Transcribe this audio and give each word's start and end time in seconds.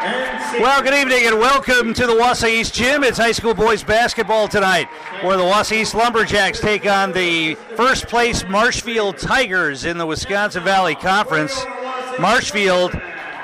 Well, 0.00 0.80
good 0.82 0.94
evening 0.94 1.26
and 1.26 1.38
welcome 1.38 1.92
to 1.92 2.06
the 2.06 2.14
Wausau 2.14 2.48
East 2.48 2.72
Gym. 2.72 3.04
It's 3.04 3.18
high 3.18 3.32
school 3.32 3.52
boys 3.52 3.84
basketball 3.84 4.48
tonight, 4.48 4.88
where 5.22 5.36
the 5.36 5.42
Wausau 5.42 5.72
East 5.72 5.94
Lumberjacks 5.94 6.58
take 6.58 6.86
on 6.86 7.12
the 7.12 7.54
first 7.76 8.06
place 8.06 8.42
Marshfield 8.48 9.18
Tigers 9.18 9.84
in 9.84 9.98
the 9.98 10.06
Wisconsin 10.06 10.64
Valley 10.64 10.94
Conference. 10.94 11.66
Marshfield 12.18 12.98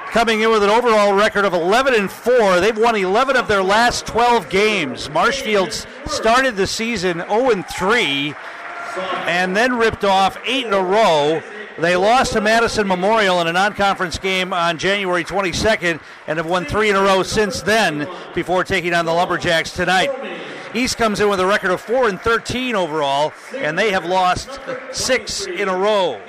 coming 0.09 0.41
in 0.41 0.51
with 0.51 0.63
an 0.63 0.71
overall 0.71 1.13
record 1.13 1.45
of 1.45 1.53
11 1.53 1.93
and 1.93 2.11
4. 2.11 2.61
They've 2.61 2.79
won 2.79 2.97
11 2.97 3.37
of 3.37 3.49
their 3.49 3.63
last 3.63 4.07
12 4.07 4.49
games. 4.49 5.11
Marshfield 5.11 5.75
started 6.07 6.57
the 6.57 6.67
season 6.67 7.19
0 7.29 7.51
and 7.51 7.69
3 7.69 8.35
and 9.27 9.55
then 9.55 9.77
ripped 9.77 10.05
off 10.05 10.39
8 10.43 10.67
in 10.67 10.73
a 10.73 10.83
row. 10.83 11.43
They 11.79 11.95
lost 11.95 12.33
to 12.33 12.41
Madison 12.41 12.87
Memorial 12.87 13.41
in 13.41 13.49
a 13.49 13.53
non 13.53 13.75
conference 13.75 14.19
game 14.19 14.55
on 14.55 14.79
January 14.79 15.25
22nd 15.25 16.01
and 16.27 16.39
have 16.39 16.47
won 16.47 16.65
three 16.65 16.89
in 16.89 16.97
a 16.97 17.03
row 17.03 17.23
since 17.23 17.61
then 17.61 18.09
before 18.35 18.65
taking 18.65 18.95
on 18.95 19.05
the 19.05 19.13
Lumberjacks 19.13 19.73
tonight. 19.73 20.11
East 20.75 20.97
comes 20.97 21.21
in 21.21 21.29
with 21.29 21.39
a 21.39 21.47
record 21.47 21.71
of 21.71 21.81
4 21.81 22.09
and 22.09 22.21
13 22.21 22.75
overall, 22.75 23.33
and 23.55 23.79
they 23.79 23.91
have 23.93 24.07
lost 24.07 24.59
six 24.91 25.47
in 25.47 25.69
a 25.69 25.77
row. 25.77 26.21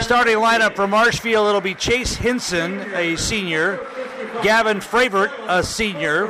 Starting 0.00 0.36
lineup 0.36 0.76
for 0.76 0.86
Marshfield, 0.86 1.48
it'll 1.48 1.60
be 1.60 1.74
Chase 1.74 2.14
Hinson, 2.14 2.80
a 2.94 3.16
senior, 3.16 3.80
Gavin 4.42 4.78
Fravert, 4.78 5.32
a 5.48 5.62
senior, 5.62 6.26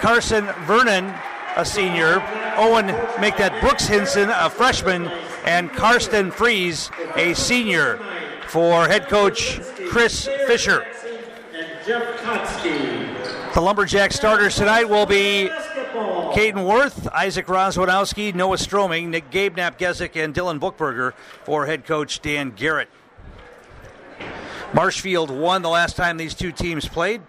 Carson 0.00 0.46
Vernon, 0.64 1.14
a 1.56 1.64
senior, 1.64 2.22
Owen, 2.56 2.86
make 3.20 3.36
that 3.36 3.60
Brooks 3.60 3.86
Hinson, 3.86 4.30
a 4.30 4.50
freshman, 4.50 5.06
and 5.44 5.72
Karsten 5.72 6.30
Fries, 6.30 6.90
a 7.16 7.34
senior, 7.34 8.00
for 8.48 8.86
head 8.86 9.08
coach 9.08 9.60
Chris 9.88 10.26
Fisher. 10.46 10.84
The 13.54 13.60
Lumberjack 13.60 14.12
starters 14.12 14.56
tonight 14.56 14.88
will 14.88 15.06
be 15.06 15.50
Caden 16.34 16.66
Worth, 16.66 17.06
Isaac 17.08 17.46
Rozwadowski, 17.46 18.34
Noah 18.34 18.58
Stroming, 18.58 19.10
Nick 19.10 19.30
Gabe 19.30 19.56
Napgezik, 19.56 20.22
and 20.22 20.34
Dylan 20.34 20.58
Bookberger 20.58 21.12
for 21.44 21.66
head 21.66 21.84
coach 21.84 22.20
Dan 22.20 22.50
Garrett. 22.50 22.88
Marshfield 24.72 25.30
won 25.30 25.62
the 25.62 25.68
last 25.68 25.94
time 25.94 26.16
these 26.16 26.34
two 26.34 26.50
teams 26.50 26.88
played. 26.88 27.22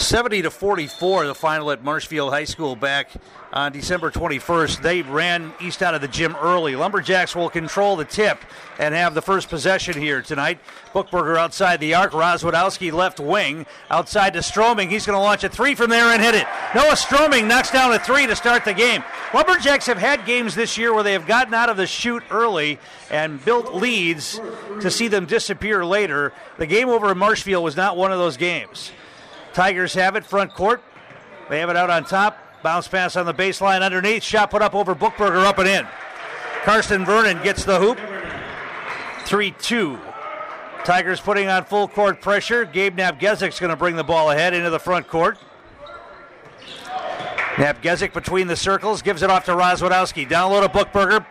70 0.00 0.42
to 0.42 0.50
44, 0.50 1.26
the 1.26 1.34
final 1.34 1.70
at 1.70 1.84
Marshfield 1.84 2.32
High 2.32 2.44
School 2.44 2.74
back 2.74 3.10
on 3.52 3.72
December 3.72 4.10
21st. 4.10 4.80
They 4.80 5.02
ran 5.02 5.52
East 5.60 5.82
out 5.82 5.94
of 5.94 6.00
the 6.00 6.08
gym 6.08 6.34
early. 6.40 6.74
Lumberjacks 6.74 7.36
will 7.36 7.50
control 7.50 7.96
the 7.96 8.04
tip 8.04 8.38
and 8.78 8.94
have 8.94 9.14
the 9.14 9.20
first 9.20 9.48
possession 9.48 10.00
here 10.00 10.22
tonight. 10.22 10.58
Bookberger 10.94 11.36
outside 11.36 11.80
the 11.80 11.94
arc. 11.94 12.12
Rozwadowski 12.12 12.92
left 12.92 13.20
wing. 13.20 13.66
Outside 13.90 14.32
to 14.32 14.42
Stroming. 14.42 14.88
He's 14.88 15.04
going 15.04 15.16
to 15.16 15.22
launch 15.22 15.44
a 15.44 15.48
three 15.48 15.74
from 15.74 15.90
there 15.90 16.06
and 16.06 16.22
hit 16.22 16.34
it. 16.34 16.46
Noah 16.74 16.96
Stroming 16.96 17.46
knocks 17.46 17.70
down 17.70 17.92
a 17.92 17.98
three 17.98 18.26
to 18.26 18.34
start 18.34 18.64
the 18.64 18.74
game. 18.74 19.04
Lumberjacks 19.34 19.86
have 19.86 19.98
had 19.98 20.24
games 20.24 20.54
this 20.54 20.78
year 20.78 20.94
where 20.94 21.02
they 21.02 21.12
have 21.12 21.26
gotten 21.26 21.52
out 21.52 21.68
of 21.68 21.76
the 21.76 21.86
chute 21.86 22.24
early 22.30 22.78
and 23.10 23.44
built 23.44 23.74
leads 23.74 24.40
to 24.80 24.90
see 24.90 25.08
them 25.08 25.26
disappear 25.26 25.84
later. 25.84 26.32
The 26.58 26.66
game 26.66 26.88
over 26.88 27.12
in 27.12 27.18
Marshfield 27.18 27.62
was 27.62 27.76
not 27.76 27.96
one 27.96 28.12
of 28.12 28.18
those 28.18 28.36
games. 28.36 28.92
Tigers 29.52 29.94
have 29.94 30.16
it 30.16 30.24
front 30.24 30.54
court. 30.54 30.82
They 31.48 31.60
have 31.60 31.70
it 31.70 31.76
out 31.76 31.90
on 31.90 32.04
top. 32.04 32.38
Bounce 32.62 32.88
pass 32.88 33.16
on 33.16 33.26
the 33.26 33.34
baseline 33.34 33.82
underneath. 33.82 34.22
Shot 34.22 34.50
put 34.50 34.62
up 34.62 34.74
over 34.74 34.94
Bookberger 34.94 35.44
up 35.44 35.58
and 35.58 35.68
in. 35.68 35.86
Carson 36.64 37.04
Vernon 37.04 37.42
gets 37.42 37.64
the 37.64 37.78
hoop. 37.78 37.98
3 39.24 39.50
2. 39.52 39.98
Tigers 40.84 41.20
putting 41.20 41.48
on 41.48 41.64
full 41.64 41.88
court 41.88 42.20
pressure. 42.20 42.64
Gabe 42.64 42.96
Napgezik's 42.96 43.58
going 43.58 43.70
to 43.70 43.76
bring 43.76 43.96
the 43.96 44.04
ball 44.04 44.30
ahead 44.30 44.54
into 44.54 44.70
the 44.70 44.78
front 44.78 45.08
court. 45.08 45.38
Napgezik 47.54 48.12
between 48.12 48.46
the 48.46 48.56
circles 48.56 49.02
gives 49.02 49.22
it 49.22 49.30
off 49.30 49.44
to 49.46 49.52
Rozwadowski. 49.52 50.28
Down 50.28 50.52
low 50.52 50.60
to 50.60 50.68
Bookberger. 50.68 51.26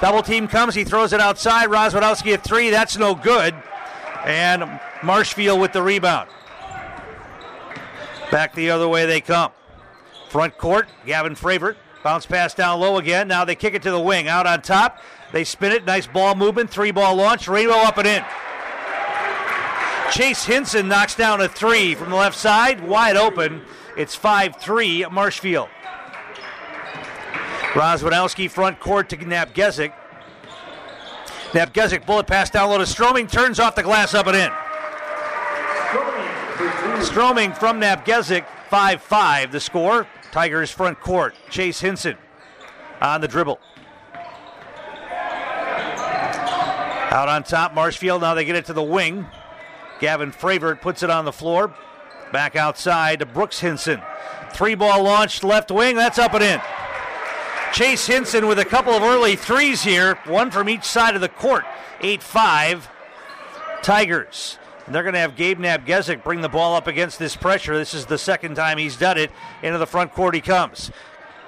Double 0.00 0.22
team 0.22 0.48
comes. 0.48 0.74
He 0.74 0.84
throws 0.84 1.12
it 1.12 1.20
outside. 1.20 1.68
Rozwadowski 1.68 2.34
at 2.34 2.44
three. 2.44 2.70
That's 2.70 2.96
no 2.96 3.14
good. 3.14 3.54
And 4.24 4.80
Marshfield 5.02 5.60
with 5.60 5.72
the 5.72 5.82
rebound. 5.82 6.28
Back 8.30 8.54
the 8.54 8.70
other 8.70 8.88
way 8.88 9.06
they 9.06 9.20
come. 9.20 9.52
Front 10.28 10.58
court, 10.58 10.88
Gavin 11.06 11.34
Fravert. 11.34 11.76
Bounce 12.04 12.26
pass 12.26 12.54
down 12.54 12.80
low 12.80 12.98
again. 12.98 13.28
Now 13.28 13.44
they 13.44 13.54
kick 13.54 13.74
it 13.74 13.82
to 13.82 13.90
the 13.90 14.00
wing. 14.00 14.28
Out 14.28 14.46
on 14.46 14.62
top. 14.62 15.02
They 15.32 15.44
spin 15.44 15.72
it. 15.72 15.84
Nice 15.84 16.06
ball 16.06 16.34
movement. 16.34 16.70
Three 16.70 16.90
ball 16.90 17.16
launch. 17.16 17.48
Rainbow 17.48 17.74
up 17.74 17.98
and 17.98 18.06
in. 18.06 18.24
Chase 20.12 20.44
Hinson 20.44 20.88
knocks 20.88 21.14
down 21.14 21.40
a 21.40 21.48
three 21.48 21.94
from 21.94 22.10
the 22.10 22.16
left 22.16 22.36
side. 22.36 22.86
Wide 22.86 23.16
open. 23.16 23.62
It's 23.96 24.14
5 24.14 24.56
3 24.56 25.06
Marshfield. 25.10 25.68
Rozwadowski 27.72 28.50
front 28.50 28.78
court 28.80 29.08
to 29.10 29.16
Napgezik. 29.16 29.92
Napgezik 31.50 32.06
bullet 32.06 32.26
pass 32.26 32.48
down 32.48 32.70
low 32.70 32.78
to 32.78 32.86
Stroming. 32.86 33.26
Turns 33.26 33.58
off 33.58 33.74
the 33.74 33.82
glass 33.82 34.14
up 34.14 34.26
and 34.28 34.36
in. 34.36 34.67
Stroming 37.02 37.52
from 37.52 37.80
Napgezik, 37.80 38.44
5 38.70 39.02
5 39.02 39.52
the 39.52 39.60
score. 39.60 40.06
Tigers 40.32 40.70
front 40.70 41.00
court. 41.00 41.34
Chase 41.50 41.80
Hinson 41.80 42.16
on 43.00 43.20
the 43.20 43.28
dribble. 43.28 43.60
Out 47.10 47.28
on 47.28 47.42
top, 47.42 47.74
Marshfield. 47.74 48.20
Now 48.20 48.34
they 48.34 48.44
get 48.44 48.56
it 48.56 48.66
to 48.66 48.72
the 48.72 48.82
wing. 48.82 49.26
Gavin 50.00 50.30
Fravert 50.30 50.80
puts 50.80 51.02
it 51.02 51.10
on 51.10 51.24
the 51.24 51.32
floor. 51.32 51.74
Back 52.32 52.56
outside 52.56 53.20
to 53.20 53.26
Brooks 53.26 53.60
Hinson. 53.60 54.02
Three 54.52 54.74
ball 54.74 55.02
launched 55.02 55.42
left 55.42 55.70
wing. 55.70 55.96
That's 55.96 56.18
up 56.18 56.34
and 56.34 56.44
in. 56.44 56.60
Chase 57.72 58.06
Hinson 58.06 58.46
with 58.46 58.58
a 58.58 58.64
couple 58.64 58.92
of 58.92 59.02
early 59.02 59.36
threes 59.36 59.82
here, 59.82 60.18
one 60.26 60.50
from 60.50 60.68
each 60.68 60.84
side 60.84 61.14
of 61.14 61.20
the 61.20 61.28
court. 61.28 61.64
8 62.00 62.22
5 62.22 62.88
Tigers. 63.82 64.58
And 64.88 64.94
they're 64.94 65.02
going 65.02 65.12
to 65.12 65.20
have 65.20 65.36
Gabe 65.36 65.58
Napgezik 65.58 66.24
bring 66.24 66.40
the 66.40 66.48
ball 66.48 66.74
up 66.74 66.86
against 66.86 67.18
this 67.18 67.36
pressure. 67.36 67.76
This 67.76 67.92
is 67.92 68.06
the 68.06 68.16
second 68.16 68.54
time 68.54 68.78
he's 68.78 68.96
done 68.96 69.18
it. 69.18 69.30
Into 69.62 69.76
the 69.76 69.86
front 69.86 70.14
court 70.14 70.34
he 70.34 70.40
comes. 70.40 70.90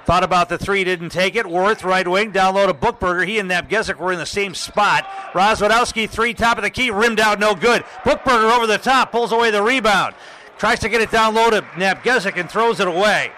Thought 0.05 0.25
about 0.25 0.51
the 0.51 0.59
three, 0.59 0.85
didn't 0.85 1.09
take 1.09 1.37
it. 1.37 1.47
Worth, 1.47 1.83
right 1.83 2.07
wing, 2.07 2.33
down 2.33 2.55
low 2.55 2.67
to 2.67 2.75
Bookberger. 2.75 3.27
He 3.27 3.39
and 3.39 3.51
Napgezik 3.51 3.97
were 3.97 4.13
in 4.13 4.19
the 4.19 4.27
same 4.27 4.55
spot. 4.55 5.07
Rozwadowski, 5.33 6.07
three, 6.07 6.35
top 6.35 6.59
of 6.59 6.65
the 6.65 6.69
key, 6.69 6.91
rimmed 6.91 7.19
out, 7.19 7.41
no 7.41 7.55
good. 7.55 7.83
Bookberger 8.05 8.55
over 8.55 8.67
the 8.67 8.77
top, 8.77 9.11
pulls 9.11 9.33
away 9.33 9.51
the 9.51 9.63
rebound. 9.63 10.15
Tries 10.59 10.79
to 10.81 10.91
get 10.91 11.01
it 11.01 11.11
down 11.11 11.35
low 11.35 11.49
to 11.49 11.63
Napgezik 11.63 12.39
and 12.39 12.51
throws 12.51 12.79
it 12.79 12.89
away. 12.89 13.33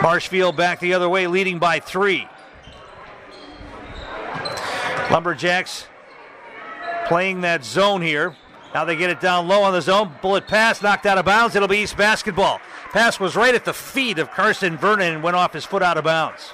Marshfield 0.00 0.56
back 0.56 0.78
the 0.78 0.94
other 0.94 1.08
way, 1.08 1.26
leading 1.26 1.58
by 1.58 1.80
three. 1.80 2.28
Lumberjacks 5.10 5.88
playing 7.08 7.40
that 7.40 7.64
zone 7.64 8.02
here. 8.02 8.36
Now 8.74 8.84
they 8.84 8.94
get 8.94 9.10
it 9.10 9.20
down 9.20 9.48
low 9.48 9.62
on 9.62 9.72
the 9.72 9.80
zone. 9.80 10.14
Bullet 10.20 10.46
pass 10.46 10.82
knocked 10.82 11.06
out 11.06 11.18
of 11.18 11.24
bounds. 11.24 11.56
It'll 11.56 11.66
be 11.66 11.78
East 11.78 11.96
basketball. 11.96 12.60
Pass 12.92 13.18
was 13.18 13.34
right 13.34 13.54
at 13.54 13.64
the 13.64 13.72
feet 13.72 14.18
of 14.18 14.30
Carson 14.30 14.76
Vernon 14.76 15.14
and 15.14 15.22
went 15.22 15.34
off 15.34 15.54
his 15.54 15.64
foot 15.64 15.82
out 15.82 15.96
of 15.96 16.04
bounds. 16.04 16.52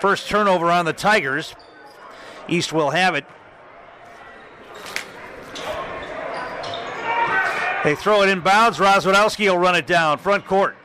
First 0.00 0.28
turnover 0.28 0.70
on 0.70 0.86
the 0.86 0.92
Tigers. 0.92 1.54
East 2.48 2.72
will 2.72 2.90
have 2.90 3.14
it. 3.14 3.26
They 7.84 7.94
throw 7.94 8.22
it 8.22 8.28
in 8.28 8.40
bounds. 8.40 8.78
Rozwadowski 8.78 9.50
will 9.50 9.58
run 9.58 9.76
it 9.76 9.86
down. 9.86 10.18
Front 10.18 10.46
court. 10.46 10.76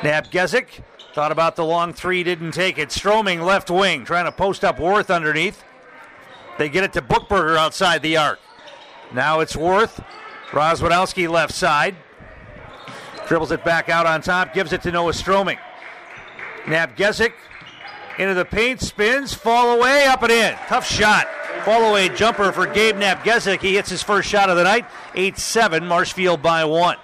Napgezik 0.00 0.82
thought 1.14 1.32
about 1.32 1.56
the 1.56 1.64
long 1.64 1.92
three, 1.92 2.22
didn't 2.22 2.52
take 2.52 2.78
it. 2.78 2.92
Stroming 2.92 3.42
left 3.42 3.70
wing, 3.70 4.04
trying 4.04 4.26
to 4.26 4.32
post 4.32 4.64
up 4.64 4.78
Worth 4.78 5.10
underneath. 5.10 5.64
They 6.60 6.68
get 6.68 6.84
it 6.84 6.92
to 6.92 7.00
Bookberger 7.00 7.56
outside 7.56 8.02
the 8.02 8.18
arc. 8.18 8.38
Now 9.14 9.40
it's 9.40 9.56
Worth. 9.56 10.04
Rozwadowski 10.50 11.26
left 11.26 11.54
side. 11.54 11.96
Dribbles 13.26 13.50
it 13.50 13.64
back 13.64 13.88
out 13.88 14.04
on 14.04 14.20
top, 14.20 14.52
gives 14.52 14.74
it 14.74 14.82
to 14.82 14.92
Noah 14.92 15.14
Stroming. 15.14 15.56
Napgezik 16.64 17.32
into 18.18 18.34
the 18.34 18.44
paint, 18.44 18.82
spins, 18.82 19.32
fall 19.32 19.78
away, 19.78 20.04
up 20.04 20.22
and 20.22 20.30
in. 20.30 20.54
Tough 20.66 20.86
shot. 20.86 21.26
Fall 21.64 21.82
away 21.88 22.10
jumper 22.10 22.52
for 22.52 22.66
Gabe 22.66 22.96
Napgezik. 22.96 23.62
He 23.62 23.76
hits 23.76 23.88
his 23.88 24.02
first 24.02 24.28
shot 24.28 24.50
of 24.50 24.58
the 24.58 24.64
night. 24.64 24.84
8 25.14 25.38
7, 25.38 25.86
Marshfield 25.86 26.42
by 26.42 26.66
one. 26.66 26.98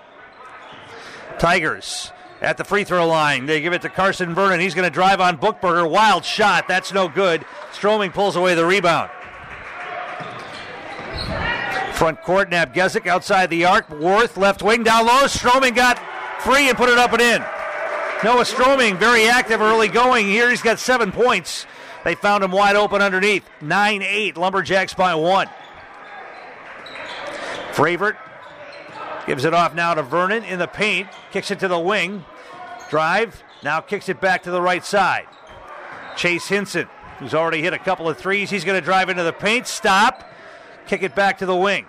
Tigers 1.38 2.12
at 2.43 2.59
the 2.59 2.64
free 2.64 2.85
throw 2.85 3.09
line. 3.09 3.47
They 3.47 3.62
give 3.62 3.73
it 3.73 3.81
to 3.81 3.88
Carson 3.88 4.35
Vernon. 4.35 4.61
He's 4.61 4.75
going 4.75 4.87
to 4.87 4.93
drive 4.93 5.23
on 5.23 5.38
Bookberger. 5.38 5.91
Wild 5.91 6.26
shot. 6.26 6.69
That's 6.69 6.93
no 6.93 7.09
good. 7.09 7.47
Stroming 7.73 8.11
pulls 8.11 8.37
away 8.37 8.55
the 8.55 8.67
rebound. 8.67 9.09
Front 11.97 12.23
court, 12.23 12.51
Napgezik 12.51 13.07
outside 13.07 13.49
the 13.49 13.65
arc. 13.65 13.89
Worth 13.89 14.37
left 14.37 14.63
wing 14.63 14.83
down 14.83 15.07
low. 15.07 15.27
Stroming 15.27 15.73
got 15.73 15.99
free 16.43 16.69
and 16.69 16.77
put 16.77 16.91
it 16.91 16.99
up 16.99 17.15
and 17.15 17.23
in. 17.23 17.43
Noah 18.23 18.45
Stroming 18.45 18.99
very 18.99 19.27
active 19.27 19.63
early 19.63 19.89
going 19.89 20.27
here. 20.27 20.51
He's 20.51 20.61
got 20.61 20.79
seven 20.79 21.11
points 21.11 21.67
They 22.05 22.15
found 22.15 22.45
him 22.45 22.51
wide 22.51 22.77
open 22.77 23.01
underneath. 23.01 23.49
9 23.63 24.03
8, 24.03 24.37
Lumberjacks 24.37 24.93
by 24.93 25.15
one. 25.15 25.49
Fravert 27.73 28.17
gives 29.27 29.47
it 29.47 29.55
off 29.55 29.75
now 29.75 29.95
to 29.95 30.03
Vernon 30.03 30.45
in 30.45 30.59
the 30.59 30.67
paint, 30.67 31.09
kicks 31.33 31.51
it 31.51 31.61
to 31.61 31.69
the 31.69 31.79
wing. 31.79 32.25
Drive, 32.91 33.43
now 33.65 33.81
kicks 33.81 34.11
it 34.11 34.21
back 34.21 34.43
to 34.43 34.51
the 34.51 34.61
right 34.61 34.85
side. 34.85 35.27
Chase 36.15 36.47
Hinson, 36.47 36.89
who's 37.19 37.35
already 37.35 37.63
hit 37.63 37.73
a 37.73 37.79
couple 37.79 38.07
of 38.07 38.19
threes, 38.19 38.51
he's 38.51 38.65
going 38.65 38.79
to 38.79 38.85
drive 38.85 39.09
into 39.09 39.23
the 39.23 39.33
paint, 39.33 39.67
stop, 39.67 40.31
kick 40.87 41.03
it 41.03 41.15
back 41.15 41.38
to 41.38 41.47
the 41.47 41.56
wing. 41.56 41.87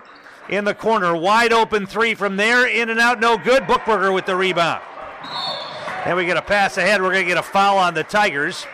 In 0.49 0.63
the 0.63 0.73
corner, 0.73 1.15
wide 1.15 1.51
open 1.51 1.85
three 1.85 2.15
from 2.15 2.37
there, 2.37 2.65
in 2.65 2.89
and 2.89 2.99
out, 2.99 3.19
no 3.19 3.37
good. 3.37 3.63
Bookberger 3.63 4.13
with 4.13 4.25
the 4.25 4.35
rebound. 4.35 4.81
And 6.05 6.15
we 6.15 6.25
get 6.25 6.37
a 6.37 6.41
pass 6.41 6.77
ahead. 6.77 7.01
We're 7.01 7.11
going 7.11 7.25
to 7.25 7.27
get 7.27 7.37
a 7.37 7.43
foul 7.43 7.77
on 7.77 7.93
the 7.93 8.03
Tigers. 8.03 8.65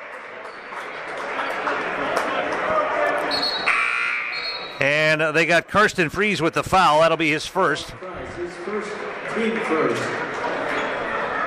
And 4.80 5.22
uh, 5.22 5.32
they 5.32 5.46
got 5.46 5.68
Karsten 5.68 6.10
Fries 6.10 6.42
with 6.42 6.54
the 6.54 6.64
foul. 6.64 7.02
That'll 7.02 7.18
be 7.18 7.32
his 7.32 7.46
first. 7.46 7.90
His 7.90 8.54
first, 8.66 8.90
team 9.34 9.58
first. 9.62 10.04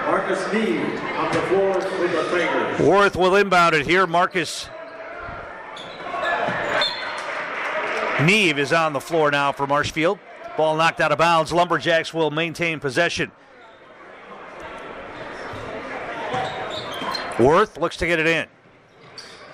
Marcus 0.06 0.52
Lee 0.52 0.78
on 0.78 1.32
the 1.32 1.40
floor 1.42 1.74
with 1.74 2.12
the 2.12 2.36
Tigers. 2.36 2.80
Worth 2.80 3.14
will 3.14 3.36
inbound 3.36 3.74
it 3.74 3.86
here. 3.86 4.06
Marcus 4.06 4.68
Neve 8.22 8.58
is 8.58 8.72
on 8.72 8.92
the 8.92 9.00
floor 9.00 9.30
now 9.30 9.52
for 9.52 9.66
Marshfield. 9.66 10.18
Ball 10.56 10.76
knocked 10.76 11.00
out 11.00 11.12
of 11.12 11.18
bounds. 11.18 11.52
Lumberjacks 11.52 12.14
will 12.14 12.30
maintain 12.30 12.80
possession. 12.80 13.30
Worth 17.38 17.76
looks 17.76 17.98
to 17.98 18.06
get 18.06 18.18
it 18.18 18.26
in. 18.26 18.46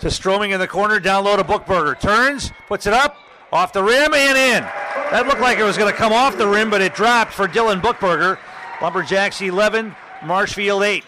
To 0.01 0.11
Stroming 0.11 0.53
in 0.53 0.61
the 0.61 0.69
corner, 0.69 1.01
down 1.01 1.25
low 1.25 1.37
to 1.37 1.43
Bookberger. 1.43 1.99
Turns, 1.99 2.53
puts 2.69 2.87
it 2.87 2.93
up, 2.93 3.17
off 3.53 3.73
the 3.73 3.83
rim, 3.83 4.15
and 4.15 4.39
in. 4.39 4.63
That 5.11 5.27
looked 5.27 5.41
like 5.41 5.59
it 5.59 5.65
was 5.65 5.77
going 5.77 5.91
to 5.91 5.97
come 5.97 6.13
off 6.13 6.39
the 6.39 6.47
rim, 6.47 6.71
but 6.71 6.81
it 6.81 6.95
dropped 6.95 7.33
for 7.33 7.49
Dylan 7.49 7.81
Bookberger. 7.81 8.39
Lumberjacks 8.81 9.41
11, 9.41 9.95
Marshfield 10.25 10.85
8. 10.85 11.05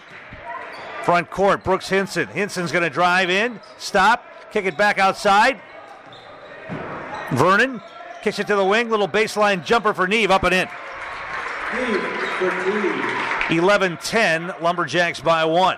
Front 1.03 1.29
court, 1.29 1.63
Brooks 1.63 1.87
Hinson. 1.87 2.27
Hinson's 2.27 2.71
going 2.71 2.83
to 2.83 2.89
drive 2.89 3.29
in, 3.29 3.59
stop, 3.77 4.25
kick 4.51 4.65
it 4.65 4.77
back 4.77 4.97
outside. 4.97 5.61
Vernon 7.31 7.81
kicks 8.21 8.39
it 8.39 8.47
to 8.47 8.55
the 8.55 8.65
wing, 8.65 8.89
little 8.89 9.07
baseline 9.07 9.63
jumper 9.63 9.93
for 9.93 10.07
Neve, 10.07 10.31
up 10.31 10.43
and 10.43 10.53
in. 10.53 10.67
11 13.49 13.97
10, 13.97 14.53
Lumberjacks 14.61 15.21
by 15.21 15.45
one. 15.45 15.77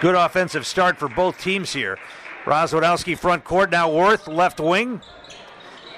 Good 0.00 0.14
offensive 0.14 0.66
start 0.66 0.98
for 0.98 1.08
both 1.08 1.38
teams 1.38 1.72
here. 1.72 1.98
Rozwadowski 2.44 3.16
front 3.16 3.44
court, 3.44 3.70
now 3.70 3.90
Worth 3.90 4.28
left 4.28 4.60
wing 4.60 5.00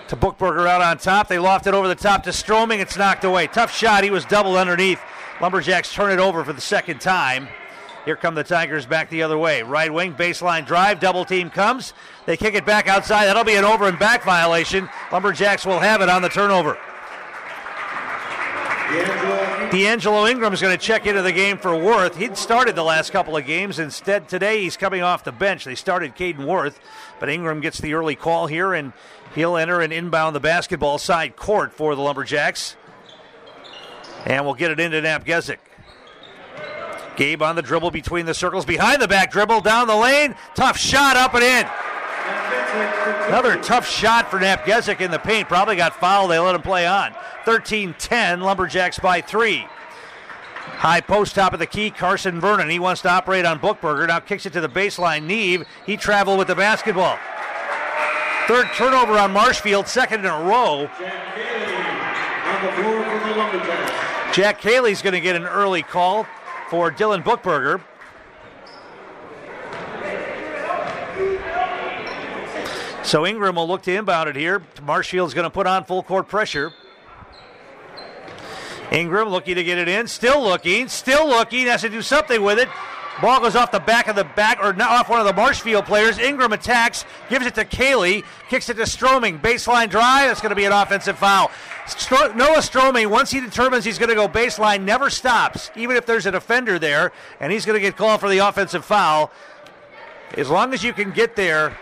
to 0.08 0.16
Bookberger 0.16 0.68
out 0.68 0.82
on 0.82 0.98
top. 0.98 1.28
They 1.28 1.38
loft 1.38 1.66
it 1.66 1.74
over 1.74 1.88
the 1.88 1.94
top 1.94 2.22
to 2.24 2.32
Stroming. 2.32 2.80
It's 2.80 2.96
knocked 2.96 3.24
away. 3.24 3.48
Tough 3.48 3.74
shot. 3.74 4.04
He 4.04 4.10
was 4.10 4.24
doubled 4.24 4.56
underneath. 4.56 5.00
Lumberjacks 5.40 5.92
turn 5.92 6.12
it 6.12 6.20
over 6.20 6.44
for 6.44 6.52
the 6.52 6.60
second 6.60 7.00
time. 7.00 7.48
Here 8.06 8.16
come 8.16 8.36
the 8.36 8.44
Tigers 8.44 8.86
back 8.86 9.10
the 9.10 9.24
other 9.24 9.36
way. 9.36 9.62
Right 9.62 9.92
wing, 9.92 10.14
baseline 10.14 10.64
drive, 10.64 11.00
double 11.00 11.24
team 11.24 11.50
comes. 11.50 11.92
They 12.24 12.36
kick 12.36 12.54
it 12.54 12.64
back 12.64 12.86
outside. 12.86 13.26
That'll 13.26 13.42
be 13.42 13.56
an 13.56 13.64
over 13.64 13.88
and 13.88 13.98
back 13.98 14.22
violation. 14.22 14.88
Lumberjacks 15.10 15.66
will 15.66 15.80
have 15.80 16.00
it 16.00 16.08
on 16.08 16.22
the 16.22 16.28
turnover. 16.28 16.78
D'Angelo 19.72 20.28
Ingram 20.28 20.52
is 20.52 20.62
going 20.62 20.78
to 20.78 20.82
check 20.82 21.06
into 21.06 21.20
the 21.20 21.32
game 21.32 21.58
for 21.58 21.76
Worth. 21.76 22.16
He'd 22.16 22.36
started 22.36 22.76
the 22.76 22.84
last 22.84 23.10
couple 23.10 23.36
of 23.36 23.44
games. 23.44 23.80
Instead, 23.80 24.28
today 24.28 24.62
he's 24.62 24.76
coming 24.76 25.02
off 25.02 25.24
the 25.24 25.32
bench. 25.32 25.64
They 25.64 25.74
started 25.74 26.14
Caden 26.14 26.46
Worth, 26.46 26.78
but 27.18 27.28
Ingram 27.28 27.60
gets 27.60 27.78
the 27.80 27.94
early 27.94 28.14
call 28.14 28.46
here, 28.46 28.72
and 28.72 28.92
he'll 29.34 29.56
enter 29.56 29.80
and 29.80 29.92
inbound 29.92 30.36
the 30.36 30.40
basketball 30.40 30.98
side 30.98 31.34
court 31.34 31.72
for 31.72 31.96
the 31.96 32.02
Lumberjacks. 32.02 32.76
And 34.24 34.44
we'll 34.44 34.54
get 34.54 34.70
it 34.70 34.78
into 34.78 35.02
Napgezik. 35.02 35.58
Gabe 37.16 37.42
on 37.42 37.56
the 37.56 37.62
dribble 37.62 37.90
between 37.90 38.26
the 38.26 38.34
circles, 38.34 38.64
behind 38.64 39.00
the 39.00 39.08
back 39.08 39.30
dribble, 39.30 39.62
down 39.62 39.86
the 39.86 39.96
lane. 39.96 40.34
Tough 40.54 40.78
shot 40.78 41.16
up 41.16 41.34
and 41.34 41.42
in. 41.42 41.66
Another 43.28 43.56
tough 43.62 43.88
shot 43.88 44.30
for 44.30 44.38
Napgezik 44.38 45.00
in 45.00 45.10
the 45.10 45.18
paint. 45.18 45.48
Probably 45.48 45.76
got 45.76 45.98
fouled. 45.98 46.30
They 46.30 46.38
let 46.38 46.54
him 46.54 46.62
play 46.62 46.86
on. 46.86 47.14
13 47.44 47.94
10, 47.98 48.40
Lumberjacks 48.40 48.98
by 48.98 49.20
three. 49.20 49.66
High 50.76 51.00
post 51.00 51.34
top 51.34 51.52
of 51.52 51.58
the 51.58 51.66
key, 51.66 51.90
Carson 51.90 52.40
Vernon. 52.40 52.68
He 52.68 52.78
wants 52.78 53.02
to 53.02 53.10
operate 53.10 53.46
on 53.46 53.58
Bookberger. 53.58 54.08
Now 54.08 54.20
kicks 54.20 54.46
it 54.46 54.52
to 54.52 54.60
the 54.60 54.68
baseline. 54.68 55.24
Neve. 55.24 55.64
He 55.86 55.96
traveled 55.96 56.38
with 56.38 56.48
the 56.48 56.54
basketball. 56.54 57.18
Third 58.46 58.68
turnover 58.74 59.14
on 59.14 59.32
Marshfield, 59.32 59.88
second 59.88 60.20
in 60.20 60.26
a 60.26 60.42
row. 60.44 60.88
Jack 64.32 64.60
Cayley's 64.60 65.02
going 65.02 65.14
to 65.14 65.20
get 65.20 65.34
an 65.34 65.46
early 65.46 65.82
call 65.82 66.26
for 66.68 66.90
Dylan 66.90 67.22
Bookberger. 67.22 67.80
So 73.04 73.24
Ingram 73.24 73.54
will 73.54 73.68
look 73.68 73.82
to 73.82 73.94
inbound 73.94 74.28
it 74.28 74.34
here. 74.34 74.62
Marshfield's 74.82 75.32
going 75.32 75.44
to 75.44 75.50
put 75.50 75.68
on 75.68 75.84
full 75.84 76.02
court 76.02 76.26
pressure. 76.26 76.72
Ingram 78.90 79.28
looking 79.28 79.54
to 79.54 79.64
get 79.64 79.78
it 79.78 79.88
in, 79.88 80.06
still 80.08 80.42
looking, 80.42 80.88
still 80.88 81.28
looking, 81.28 81.66
has 81.66 81.82
to 81.82 81.88
do 81.88 82.02
something 82.02 82.42
with 82.42 82.58
it. 82.58 82.68
Ball 83.22 83.40
goes 83.40 83.56
off 83.56 83.70
the 83.70 83.80
back 83.80 84.08
of 84.08 84.16
the 84.16 84.24
back, 84.24 84.58
or 84.62 84.74
not 84.74 84.90
off 84.90 85.08
one 85.08 85.20
of 85.20 85.26
the 85.26 85.32
Marshfield 85.32 85.86
players. 85.86 86.18
Ingram 86.18 86.52
attacks, 86.52 87.06
gives 87.30 87.46
it 87.46 87.54
to 87.54 87.64
Cayley, 87.64 88.24
kicks 88.50 88.68
it 88.68 88.74
to 88.74 88.86
Stroming. 88.86 89.38
Baseline 89.38 89.88
drive, 89.88 90.28
that's 90.28 90.42
going 90.42 90.50
to 90.50 90.56
be 90.56 90.66
an 90.66 90.72
offensive 90.72 91.16
foul. 91.16 91.50
Stro- 91.86 92.36
Noah 92.36 92.60
Stroming, 92.60 93.08
once 93.08 93.30
he 93.30 93.40
determines 93.40 93.84
he's 93.84 93.98
going 93.98 94.10
to 94.10 94.14
go 94.14 94.28
baseline, 94.28 94.82
never 94.82 95.08
stops, 95.08 95.70
even 95.76 95.96
if 95.96 96.04
there's 96.04 96.26
a 96.26 96.30
defender 96.30 96.78
there, 96.78 97.12
and 97.40 97.50
he's 97.50 97.64
going 97.64 97.76
to 97.76 97.80
get 97.80 97.96
called 97.96 98.20
for 98.20 98.28
the 98.28 98.38
offensive 98.38 98.84
foul. 98.84 99.30
As 100.36 100.50
long 100.50 100.74
as 100.74 100.84
you 100.84 100.92
can 100.92 101.10
get 101.12 101.36
there, 101.36 101.78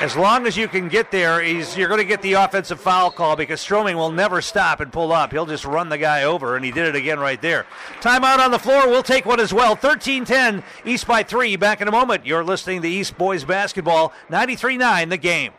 as 0.00 0.14
long 0.14 0.46
as 0.46 0.56
you 0.56 0.68
can 0.68 0.88
get 0.88 1.10
there, 1.10 1.42
you're 1.42 1.88
going 1.88 2.00
to 2.00 2.04
get 2.04 2.20
the 2.20 2.34
offensive 2.34 2.78
foul 2.78 3.10
call 3.10 3.34
because 3.34 3.60
Stroming 3.60 3.96
will 3.96 4.12
never 4.12 4.42
stop 4.42 4.80
and 4.80 4.92
pull 4.92 5.10
up. 5.10 5.32
He'll 5.32 5.46
just 5.46 5.64
run 5.64 5.88
the 5.88 5.96
guy 5.96 6.24
over, 6.24 6.54
and 6.54 6.64
he 6.64 6.70
did 6.70 6.86
it 6.86 6.94
again 6.94 7.18
right 7.18 7.40
there. 7.40 7.66
Timeout 8.00 8.38
on 8.38 8.50
the 8.50 8.58
floor. 8.58 8.88
We'll 8.88 9.02
take 9.02 9.24
one 9.24 9.40
as 9.40 9.54
well. 9.54 9.74
13 9.74 10.24
10, 10.24 10.62
East 10.84 11.06
by 11.06 11.22
three. 11.22 11.56
Back 11.56 11.80
in 11.80 11.88
a 11.88 11.92
moment. 11.92 12.26
You're 12.26 12.44
listening 12.44 12.82
to 12.82 12.88
East 12.88 13.16
Boys 13.16 13.44
Basketball, 13.44 14.12
93 14.28 14.76
9, 14.76 15.08
the 15.08 15.16
game. 15.16 15.52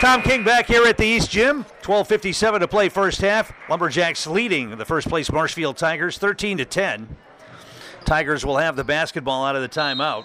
Tom 0.00 0.22
King 0.22 0.44
back 0.44 0.66
here 0.66 0.86
at 0.86 0.96
the 0.96 1.04
East 1.04 1.30
Gym. 1.30 1.66
12:57 1.82 2.60
to 2.60 2.68
play 2.68 2.88
first 2.88 3.20
half. 3.20 3.52
Lumberjacks 3.68 4.26
leading 4.26 4.78
the 4.78 4.84
first 4.84 5.08
place 5.08 5.30
Marshfield 5.30 5.76
Tigers 5.76 6.18
13 6.18 6.58
to 6.58 6.64
10. 6.64 7.16
Tigers 8.04 8.46
will 8.46 8.56
have 8.56 8.76
the 8.76 8.84
basketball 8.84 9.44
out 9.44 9.56
of 9.56 9.62
the 9.62 9.68
timeout. 9.68 10.24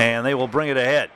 And 0.00 0.24
they 0.24 0.34
will 0.34 0.48
bring 0.48 0.70
it 0.70 0.78
ahead. 0.78 1.10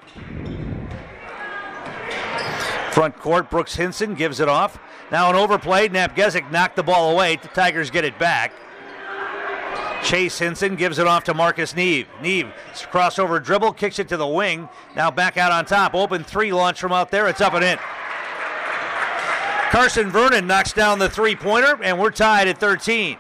Front 2.93 3.19
court, 3.19 3.49
Brooks 3.49 3.77
Hinson 3.77 4.15
gives 4.15 4.41
it 4.41 4.49
off. 4.49 4.79
Now 5.11 5.31
an 5.31 5.37
overplay. 5.37 5.89
Napgezik 5.89 6.51
knocked 6.51 6.77
the 6.77 6.83
ball 6.83 7.11
away. 7.11 7.37
The 7.37 7.49
Tigers 7.49 7.91
get 7.91 8.05
it 8.05 8.19
back. 8.19 8.53
Chase 10.03 10.39
Hinson 10.39 10.77
gives 10.77 10.99
it 10.99 11.07
off 11.07 11.25
to 11.25 11.33
Marcus 11.33 11.75
Neve. 11.75 12.07
Neve 12.21 12.53
crossover 12.93 13.43
dribble, 13.43 13.73
kicks 13.73 13.99
it 13.99 14.09
to 14.09 14.19
the 14.19 14.27
wing. 14.27 14.69
Now 14.95 15.11
back 15.11 15.39
out 15.39 15.51
on 15.51 15.65
top. 15.65 15.95
Open 15.95 16.23
three 16.23 16.53
launch 16.53 16.79
from 16.79 16.93
out 16.93 17.11
there. 17.11 17.27
It's 17.27 17.41
up 17.41 17.55
and 17.55 17.65
in. 17.65 17.79
Carson 19.71 20.11
Vernon 20.11 20.47
knocks 20.47 20.75
down 20.75 20.99
the 20.99 21.09
three 21.09 21.35
pointer, 21.35 21.83
and 21.83 21.99
we're 21.99 22.11
tied 22.11 22.49
at 22.49 22.59
13. 22.59 23.17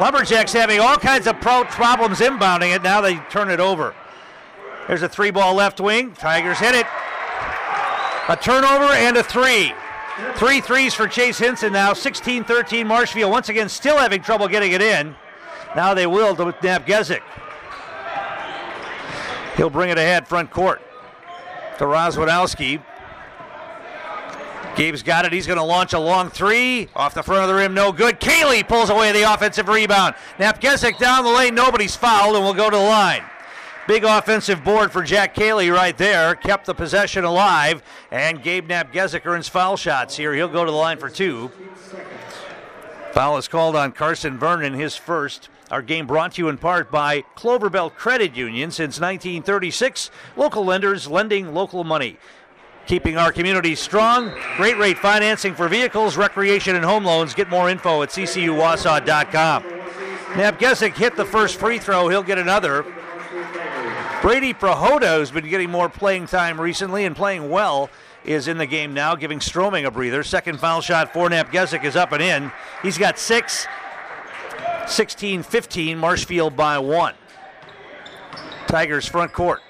Lumberjacks 0.00 0.52
having 0.52 0.80
all 0.80 0.96
kinds 0.96 1.28
of 1.28 1.40
pro- 1.40 1.64
problems 1.64 2.18
inbounding 2.18 2.74
it. 2.74 2.82
Now 2.82 3.00
they 3.00 3.16
turn 3.30 3.50
it 3.50 3.60
over. 3.60 3.94
There's 4.86 5.02
a 5.02 5.08
three 5.08 5.30
ball 5.30 5.54
left 5.54 5.80
wing. 5.80 6.12
Tigers 6.14 6.58
hit 6.58 6.74
it. 6.74 6.86
A 8.28 8.36
turnover 8.36 8.92
and 8.92 9.16
a 9.16 9.22
three. 9.22 9.72
Three 10.34 10.60
threes 10.60 10.94
for 10.94 11.06
Chase 11.06 11.38
Hinson 11.38 11.72
now. 11.72 11.92
16 11.92 12.44
13 12.44 12.86
Marshfield. 12.86 13.30
Once 13.30 13.48
again, 13.48 13.68
still 13.68 13.96
having 13.96 14.22
trouble 14.22 14.48
getting 14.48 14.72
it 14.72 14.82
in. 14.82 15.14
Now 15.76 15.94
they 15.94 16.06
will 16.06 16.34
to 16.36 16.44
Napgezik. 16.44 17.22
He'll 19.56 19.70
bring 19.70 19.90
it 19.90 19.98
ahead 19.98 20.26
front 20.26 20.50
court 20.50 20.80
to 21.78 21.84
Rozwadowski. 21.84 22.82
Gabe's 24.76 25.02
got 25.02 25.24
it. 25.24 25.32
He's 25.32 25.46
going 25.46 25.58
to 25.58 25.64
launch 25.64 25.92
a 25.92 25.98
long 25.98 26.30
three 26.30 26.88
off 26.94 27.14
the 27.14 27.22
front 27.22 27.42
of 27.42 27.48
the 27.48 27.54
rim. 27.54 27.74
No 27.74 27.92
good. 27.92 28.20
Cayley 28.20 28.62
pulls 28.62 28.88
away 28.88 29.12
the 29.12 29.32
offensive 29.32 29.68
rebound. 29.68 30.14
Napgezik 30.38 30.98
down 30.98 31.24
the 31.24 31.30
lane. 31.30 31.54
Nobody's 31.54 31.96
fouled 31.96 32.36
and 32.36 32.44
we'll 32.44 32.54
go 32.54 32.70
to 32.70 32.76
the 32.76 32.82
line. 32.82 33.22
Big 33.90 34.04
offensive 34.04 34.62
board 34.62 34.92
for 34.92 35.02
Jack 35.02 35.34
Cayley 35.34 35.68
right 35.68 35.98
there. 35.98 36.36
Kept 36.36 36.64
the 36.64 36.74
possession 36.74 37.24
alive. 37.24 37.82
And 38.12 38.40
Gabe 38.40 38.68
Napgezik 38.68 39.26
earns 39.26 39.48
foul 39.48 39.76
shots 39.76 40.16
here. 40.16 40.32
He'll 40.32 40.46
go 40.46 40.64
to 40.64 40.70
the 40.70 40.76
line 40.76 40.96
for 40.96 41.10
two. 41.10 41.50
Foul 43.10 43.36
is 43.36 43.48
called 43.48 43.74
on 43.74 43.90
Carson 43.90 44.38
Vernon, 44.38 44.74
his 44.74 44.94
first. 44.94 45.48
Our 45.72 45.82
game 45.82 46.06
brought 46.06 46.34
to 46.34 46.42
you 46.42 46.48
in 46.48 46.56
part 46.56 46.92
by 46.92 47.24
Cloverbelt 47.36 47.96
Credit 47.96 48.36
Union 48.36 48.70
since 48.70 49.00
1936. 49.00 50.12
Local 50.36 50.64
lenders 50.64 51.08
lending 51.08 51.52
local 51.52 51.82
money. 51.82 52.16
Keeping 52.86 53.16
our 53.16 53.32
community 53.32 53.74
strong. 53.74 54.30
Great 54.56 54.78
rate 54.78 54.98
financing 54.98 55.56
for 55.56 55.66
vehicles, 55.66 56.16
recreation, 56.16 56.76
and 56.76 56.84
home 56.84 57.04
loans. 57.04 57.34
Get 57.34 57.50
more 57.50 57.68
info 57.68 58.02
at 58.02 58.10
ccuwausau.com. 58.10 59.64
Napgezik 60.34 60.96
hit 60.96 61.16
the 61.16 61.24
first 61.24 61.56
free 61.56 61.80
throw. 61.80 62.08
He'll 62.08 62.22
get 62.22 62.38
another. 62.38 62.86
Brady 64.22 64.52
Prohoda, 64.52 65.16
who's 65.16 65.30
been 65.30 65.48
getting 65.48 65.70
more 65.70 65.88
playing 65.88 66.26
time 66.26 66.60
recently 66.60 67.06
and 67.06 67.16
playing 67.16 67.48
well, 67.48 67.88
is 68.22 68.48
in 68.48 68.58
the 68.58 68.66
game 68.66 68.92
now, 68.92 69.14
giving 69.14 69.40
Stroming 69.40 69.86
a 69.86 69.90
breather. 69.90 70.22
Second 70.22 70.60
foul 70.60 70.82
shot 70.82 71.10
for 71.10 71.30
Napgezik 71.30 71.84
is 71.84 71.96
up 71.96 72.12
and 72.12 72.22
in. 72.22 72.52
He's 72.82 72.98
got 72.98 73.18
six. 73.18 73.66
16 74.86 75.42
15, 75.42 75.96
Marshfield 75.96 76.54
by 76.54 76.78
one. 76.78 77.14
Tigers 78.66 79.06
front 79.06 79.32
court. 79.32 79.60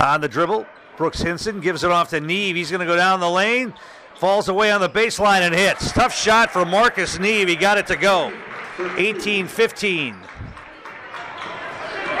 On 0.00 0.20
the 0.20 0.28
dribble, 0.28 0.64
Brooks 0.96 1.20
Hinson 1.20 1.60
gives 1.60 1.84
it 1.84 1.90
off 1.90 2.10
to 2.10 2.20
Neve. 2.20 2.56
He's 2.56 2.70
going 2.70 2.80
to 2.80 2.86
go 2.86 2.96
down 2.96 3.20
the 3.20 3.30
lane, 3.30 3.74
falls 4.14 4.48
away 4.48 4.70
on 4.70 4.80
the 4.80 4.88
baseline 4.88 5.40
and 5.40 5.54
hits. 5.54 5.92
Tough 5.92 6.14
shot 6.14 6.50
for 6.50 6.64
Marcus 6.64 7.18
Neve. 7.18 7.48
He 7.48 7.56
got 7.56 7.76
it 7.76 7.86
to 7.88 7.96
go. 7.96 8.32
18 8.96 9.46
15. 9.46 10.16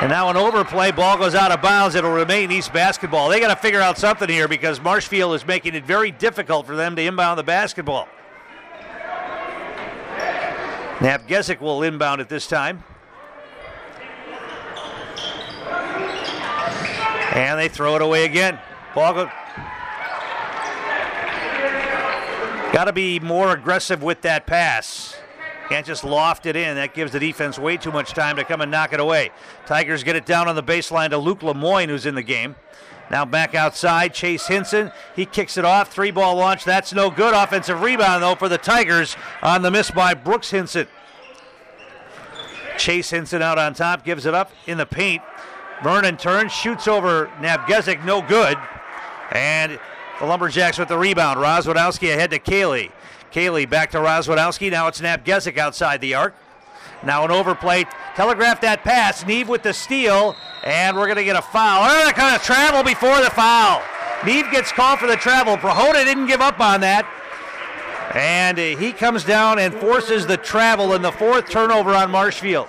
And 0.04 0.10
now 0.10 0.28
an 0.28 0.36
overplay, 0.36 0.92
ball 0.92 1.16
goes 1.16 1.34
out 1.34 1.50
of 1.50 1.62
bounds. 1.62 1.94
It'll 1.94 2.12
remain 2.12 2.50
East 2.50 2.74
basketball. 2.74 3.30
They 3.30 3.40
got 3.40 3.48
to 3.48 3.56
figure 3.56 3.80
out 3.80 3.96
something 3.96 4.28
here 4.28 4.46
because 4.46 4.78
Marshfield 4.78 5.34
is 5.34 5.46
making 5.46 5.74
it 5.74 5.86
very 5.86 6.10
difficult 6.10 6.66
for 6.66 6.76
them 6.76 6.94
to 6.96 7.02
inbound 7.02 7.38
the 7.38 7.42
basketball. 7.42 8.06
Napgezik 10.98 11.58
will 11.58 11.82
inbound 11.82 12.20
at 12.20 12.28
this 12.28 12.46
time. 12.46 12.84
And 17.32 17.58
they 17.58 17.68
throw 17.68 17.96
it 17.96 18.02
away 18.02 18.26
again. 18.26 18.58
Ball 18.94 19.14
go- 19.14 19.30
Got 22.74 22.84
to 22.84 22.92
be 22.92 23.20
more 23.20 23.52
aggressive 23.54 24.02
with 24.02 24.20
that 24.20 24.46
pass. 24.46 25.16
Can't 25.68 25.86
just 25.86 26.04
loft 26.04 26.46
it 26.46 26.56
in. 26.56 26.76
That 26.76 26.94
gives 26.94 27.12
the 27.12 27.20
defense 27.20 27.58
way 27.58 27.76
too 27.76 27.90
much 27.90 28.12
time 28.12 28.36
to 28.36 28.44
come 28.44 28.60
and 28.60 28.70
knock 28.70 28.92
it 28.92 29.00
away. 29.00 29.30
Tigers 29.66 30.04
get 30.04 30.14
it 30.14 30.26
down 30.26 30.46
on 30.46 30.56
the 30.56 30.62
baseline 30.62 31.10
to 31.10 31.18
Luke 31.18 31.42
Lemoyne, 31.42 31.88
who's 31.88 32.06
in 32.06 32.14
the 32.14 32.22
game. 32.22 32.56
Now 33.10 33.24
back 33.24 33.54
outside, 33.54 34.14
Chase 34.14 34.46
Hinson. 34.46 34.92
He 35.16 35.26
kicks 35.26 35.56
it 35.56 35.64
off. 35.64 35.92
Three 35.92 36.10
ball 36.10 36.36
launch. 36.36 36.64
That's 36.64 36.92
no 36.92 37.10
good. 37.10 37.34
Offensive 37.34 37.80
rebound, 37.80 38.22
though, 38.22 38.34
for 38.34 38.48
the 38.48 38.58
Tigers 38.58 39.16
on 39.42 39.62
the 39.62 39.70
miss 39.70 39.90
by 39.90 40.14
Brooks 40.14 40.50
Hinson. 40.50 40.86
Chase 42.76 43.10
Hinson 43.10 43.40
out 43.40 43.58
on 43.58 43.74
top, 43.74 44.04
gives 44.04 44.26
it 44.26 44.34
up 44.34 44.50
in 44.66 44.78
the 44.78 44.86
paint. 44.86 45.22
Vernon 45.82 46.16
turns, 46.16 46.52
shoots 46.52 46.88
over 46.88 47.26
Napgezik, 47.40 48.04
no 48.04 48.22
good. 48.22 48.56
And 49.30 49.78
the 50.18 50.26
Lumberjacks 50.26 50.78
with 50.78 50.88
the 50.88 50.98
rebound. 50.98 51.38
Rozwadowski 51.38 52.12
ahead 52.12 52.30
to 52.30 52.38
Cayley. 52.38 52.90
Cayley 53.34 53.66
back 53.66 53.90
to 53.90 53.98
Rozwadowski. 53.98 54.70
Now 54.70 54.86
it's 54.86 55.00
Napgezik 55.00 55.58
outside 55.58 56.00
the 56.00 56.14
arc. 56.14 56.36
Now 57.02 57.24
an 57.24 57.32
overplay. 57.32 57.84
Telegraph 58.14 58.60
that 58.60 58.84
pass. 58.84 59.26
Neve 59.26 59.48
with 59.48 59.64
the 59.64 59.72
steal. 59.72 60.36
And 60.62 60.96
we're 60.96 61.06
going 61.06 61.16
to 61.16 61.24
get 61.24 61.34
a 61.34 61.42
foul. 61.42 61.82
Oh, 61.82 62.04
they're 62.04 62.12
going 62.12 62.38
to 62.38 62.44
travel 62.44 62.84
before 62.84 63.20
the 63.20 63.30
foul. 63.30 63.82
Neve 64.24 64.48
gets 64.52 64.70
called 64.70 65.00
for 65.00 65.08
the 65.08 65.16
travel. 65.16 65.56
Prohoda 65.56 66.04
didn't 66.04 66.28
give 66.28 66.40
up 66.40 66.60
on 66.60 66.80
that. 66.82 67.10
And 68.14 68.56
he 68.56 68.92
comes 68.92 69.24
down 69.24 69.58
and 69.58 69.74
forces 69.74 70.28
the 70.28 70.36
travel 70.36 70.94
in 70.94 71.02
the 71.02 71.10
fourth 71.10 71.50
turnover 71.50 71.90
on 71.90 72.12
Marshfield. 72.12 72.68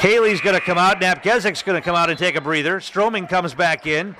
Cayley's 0.00 0.42
going 0.42 0.54
to 0.54 0.60
come 0.60 0.76
out. 0.76 1.00
Napgezik's 1.00 1.62
going 1.62 1.80
to 1.80 1.84
come 1.84 1.96
out 1.96 2.10
and 2.10 2.18
take 2.18 2.36
a 2.36 2.42
breather. 2.42 2.78
Stroming 2.78 3.26
comes 3.26 3.54
back 3.54 3.86
in. 3.86 4.14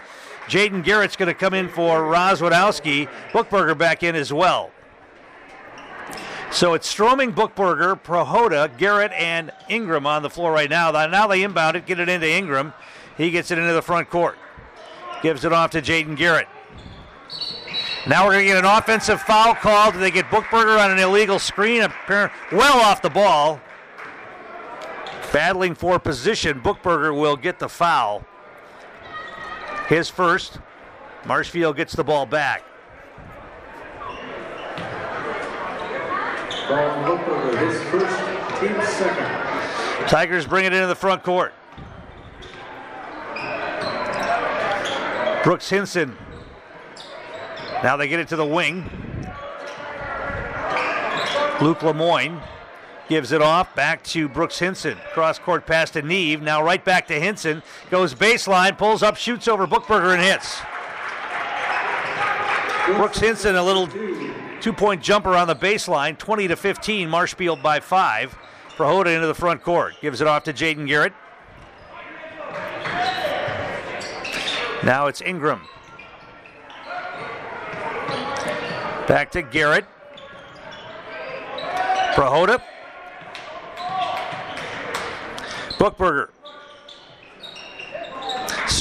Jaden 0.47 0.83
Garrett's 0.83 1.15
going 1.15 1.27
to 1.27 1.35
come 1.35 1.53
in 1.53 1.69
for 1.69 2.01
Rozwadowski. 2.05 3.07
Bookberger 3.33 3.77
back 3.77 4.03
in 4.03 4.17
as 4.17 4.33
well. 4.33 4.71
So 6.51 6.75
it's 6.75 6.89
Stroming, 6.89 7.33
Bookberger, 7.33 8.01
Prohoda, 8.03 8.77
Garrett, 8.79 9.13
and 9.13 9.53
Ingram 9.69 10.07
on 10.07 10.23
the 10.23 10.31
floor 10.31 10.51
right 10.51 10.69
now. 10.69 10.91
Now 10.91 11.27
they 11.27 11.43
inbound 11.43 11.77
it, 11.77 11.87
get 11.87 12.01
it 12.01 12.09
into 12.09 12.29
Ingram. 12.29 12.73
He 13.17 13.31
gets 13.31 13.51
it 13.51 13.59
into 13.59 13.73
the 13.73 13.83
front 13.83 14.11
court. 14.11 14.39
Gives 15.23 15.45
it 15.45 15.53
off 15.53 15.71
to 15.73 15.83
Jaden 15.83 16.17
Garrett. 16.17 16.49
Now 18.07 18.25
we're 18.25 18.33
going 18.33 18.47
to 18.47 18.53
get 18.55 18.59
an 18.59 18.65
offensive 18.65 19.21
foul 19.21 19.55
called. 19.55 19.95
They 19.97 20.11
get 20.11 20.25
Bookberger 20.27 20.83
on 20.83 20.91
an 20.91 20.99
illegal 20.99 21.39
screen, 21.39 21.87
well 22.09 22.81
off 22.81 23.03
the 23.03 23.11
ball. 23.11 23.61
Battling 25.33 25.75
for 25.75 25.99
position, 25.99 26.61
Bookberger 26.61 27.15
will 27.15 27.37
get 27.37 27.59
the 27.59 27.69
foul. 27.69 28.25
His 29.89 30.09
first. 30.09 30.59
Marshfield 31.27 31.77
gets 31.77 31.95
the 31.95 32.05
ball 32.05 32.25
back. 32.25 32.65
His 36.69 37.83
first, 37.85 38.61
team 38.61 38.77
second. 38.85 40.09
Tigers 40.09 40.47
bring 40.47 40.67
it 40.67 40.75
into 40.75 40.87
the 40.87 40.95
front 40.95 41.23
court. 41.23 41.55
Brooks 45.43 45.71
Hinson. 45.71 46.15
Now 47.83 47.97
they 47.97 48.07
get 48.07 48.21
it 48.21 48.29
to 48.29 48.37
the 48.37 48.45
wing. 48.45 48.85
Luke 51.63 51.83
Lemoyne 51.83 52.41
gives 53.09 53.33
it 53.33 53.41
off 53.41 53.75
back 53.75 54.05
to 54.05 54.29
Brooks 54.29 54.59
Hinson. 54.59 54.99
Cross 55.15 55.39
court 55.39 55.65
pass 55.65 55.91
to 55.93 56.03
Neve. 56.03 56.43
Now 56.43 56.63
right 56.63 56.85
back 56.85 57.07
to 57.07 57.19
Hinson. 57.19 57.63
Goes 57.89 58.15
baseline, 58.15 58.77
pulls 58.77 59.03
up, 59.03 59.17
shoots 59.17 59.49
over 59.49 59.67
Bookberger 59.67 60.13
and 60.13 60.23
hits. 60.23 60.61
Brooks 62.99 63.21
Hinson, 63.21 63.57
a 63.57 63.63
little 63.63 63.87
two 64.61 64.73
point 64.73 65.03
jumper 65.03 65.35
on 65.35 65.47
the 65.47 65.57
baseline, 65.57 66.19
20 66.19 66.49
to 66.49 66.57
15. 66.57 67.09
Marshfield 67.09 67.63
by 67.63 67.81
five. 67.81 68.37
Prohoda 68.77 69.15
into 69.15 69.27
the 69.27 69.35
front 69.35 69.63
court. 69.63 69.95
Gives 70.01 70.21
it 70.21 70.27
off 70.27 70.45
to 70.45 70.53
Jaden 70.53 70.87
Garrett. 70.87 71.13
Now 74.85 75.07
it's 75.07 75.21
Ingram. 75.21 75.63
Back 79.09 79.31
to 79.33 79.43
Garrett. 79.43 79.87
Prohoda. 82.15 82.63
Bookberger. 85.79 86.29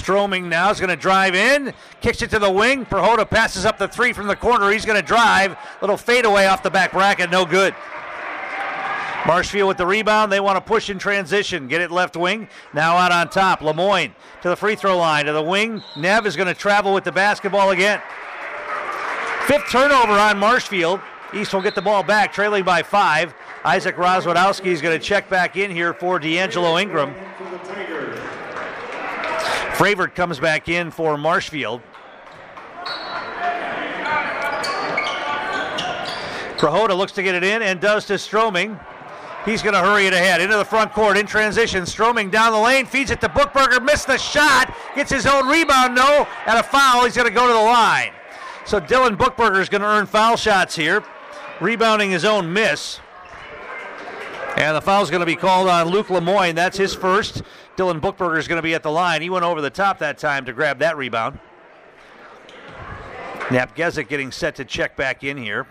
Stroming 0.07 0.47
now 0.47 0.69
is 0.69 0.79
going 0.79 0.89
to 0.89 0.95
drive 0.95 1.35
in, 1.35 1.73
kicks 1.99 2.21
it 2.21 2.29
to 2.29 2.39
the 2.39 2.49
wing. 2.49 2.85
Prohoda 2.85 3.29
passes 3.29 3.65
up 3.65 3.77
the 3.77 3.89
three 3.89 4.13
from 4.13 4.27
the 4.27 4.37
corner. 4.37 4.71
He's 4.71 4.85
going 4.85 4.95
to 4.97 5.05
drive. 5.05 5.57
Little 5.81 5.97
fadeaway 5.97 6.45
off 6.45 6.63
the 6.63 6.69
back 6.69 6.93
bracket, 6.93 7.29
no 7.29 7.43
good. 7.43 7.75
Marshfield 9.25 9.67
with 9.67 9.75
the 9.75 9.85
rebound. 9.85 10.31
They 10.31 10.39
want 10.39 10.55
to 10.55 10.61
push 10.61 10.89
in 10.89 10.97
transition. 10.97 11.67
Get 11.67 11.81
it 11.81 11.91
left 11.91 12.15
wing. 12.15 12.47
Now 12.73 12.95
out 12.95 13.11
on 13.11 13.27
top. 13.27 13.61
Lemoyne 13.61 14.15
to 14.43 14.47
the 14.47 14.55
free 14.55 14.75
throw 14.77 14.97
line. 14.97 15.25
To 15.25 15.33
the 15.33 15.43
wing. 15.43 15.83
Nev 15.97 16.25
is 16.25 16.37
going 16.37 16.47
to 16.47 16.53
travel 16.53 16.93
with 16.93 17.03
the 17.03 17.11
basketball 17.11 17.71
again. 17.71 18.01
Fifth 19.45 19.69
turnover 19.69 20.13
on 20.13 20.37
Marshfield. 20.37 21.01
East 21.33 21.53
will 21.53 21.61
get 21.61 21.75
the 21.75 21.81
ball 21.81 22.01
back, 22.01 22.31
trailing 22.31 22.63
by 22.63 22.81
five. 22.81 23.35
Isaac 23.65 23.97
Rozwadowski 23.97 24.67
is 24.67 24.81
going 24.81 24.97
to 24.97 25.05
check 25.05 25.29
back 25.29 25.57
in 25.57 25.69
here 25.69 25.93
for 25.93 26.17
D'Angelo 26.17 26.79
Ingram. 26.79 27.13
Fravert 29.77 30.15
comes 30.15 30.39
back 30.39 30.69
in 30.69 30.89
for 30.89 31.19
Marshfield. 31.19 31.83
Prohoda 36.57 36.97
looks 36.97 37.11
to 37.11 37.21
get 37.21 37.35
it 37.35 37.43
in 37.43 37.61
and 37.61 37.79
does 37.79 38.05
to 38.07 38.17
Stroming. 38.17 38.79
He's 39.45 39.61
going 39.61 39.75
to 39.75 39.79
hurry 39.79 40.07
it 40.07 40.13
ahead 40.13 40.41
into 40.41 40.57
the 40.57 40.65
front 40.65 40.93
court 40.93 41.15
in 41.15 41.27
transition. 41.27 41.85
Stroming 41.85 42.31
down 42.31 42.53
the 42.53 42.59
lane, 42.59 42.87
feeds 42.87 43.11
it 43.11 43.21
to 43.21 43.29
Bookberger, 43.29 43.85
missed 43.85 44.07
the 44.07 44.17
shot, 44.17 44.75
gets 44.95 45.11
his 45.11 45.27
own 45.27 45.47
rebound, 45.47 45.93
no, 45.93 46.27
and 46.47 46.57
a 46.57 46.63
foul. 46.63 47.05
He's 47.05 47.15
going 47.15 47.27
to 47.27 47.33
go 47.33 47.45
to 47.45 47.53
the 47.53 47.59
line. 47.59 48.13
So 48.65 48.81
Dylan 48.81 49.15
Bookberger 49.15 49.61
is 49.61 49.69
going 49.69 49.81
to 49.81 49.87
earn 49.87 50.07
foul 50.07 50.37
shots 50.37 50.75
here, 50.75 51.03
rebounding 51.61 52.09
his 52.09 52.25
own 52.25 52.51
miss. 52.51 52.99
And 54.57 54.75
the 54.75 54.81
foul 54.81 55.03
is 55.03 55.11
going 55.11 55.19
to 55.19 55.27
be 55.27 55.35
called 55.35 55.69
on 55.69 55.89
Luke 55.89 56.09
Lemoyne. 56.09 56.55
That's 56.55 56.79
his 56.79 56.95
first. 56.95 57.43
Dylan 57.77 58.01
Bookberger 58.01 58.39
is 58.39 58.47
going 58.47 58.57
to 58.57 58.63
be 58.63 58.73
at 58.73 58.81
the 58.81 58.91
line. 58.91 59.21
He 59.21 59.29
went 59.29 59.45
over 59.45 59.61
the 59.61 59.69
top 59.69 59.99
that 59.99 60.17
time 60.17 60.45
to 60.45 60.53
grab 60.53 60.79
that 60.79 60.97
rebound. 60.97 61.39
Napgezik 63.49 64.09
getting 64.09 64.31
set 64.31 64.55
to 64.55 64.65
check 64.65 64.97
back 64.97 65.23
in 65.23 65.37
here. 65.37 65.67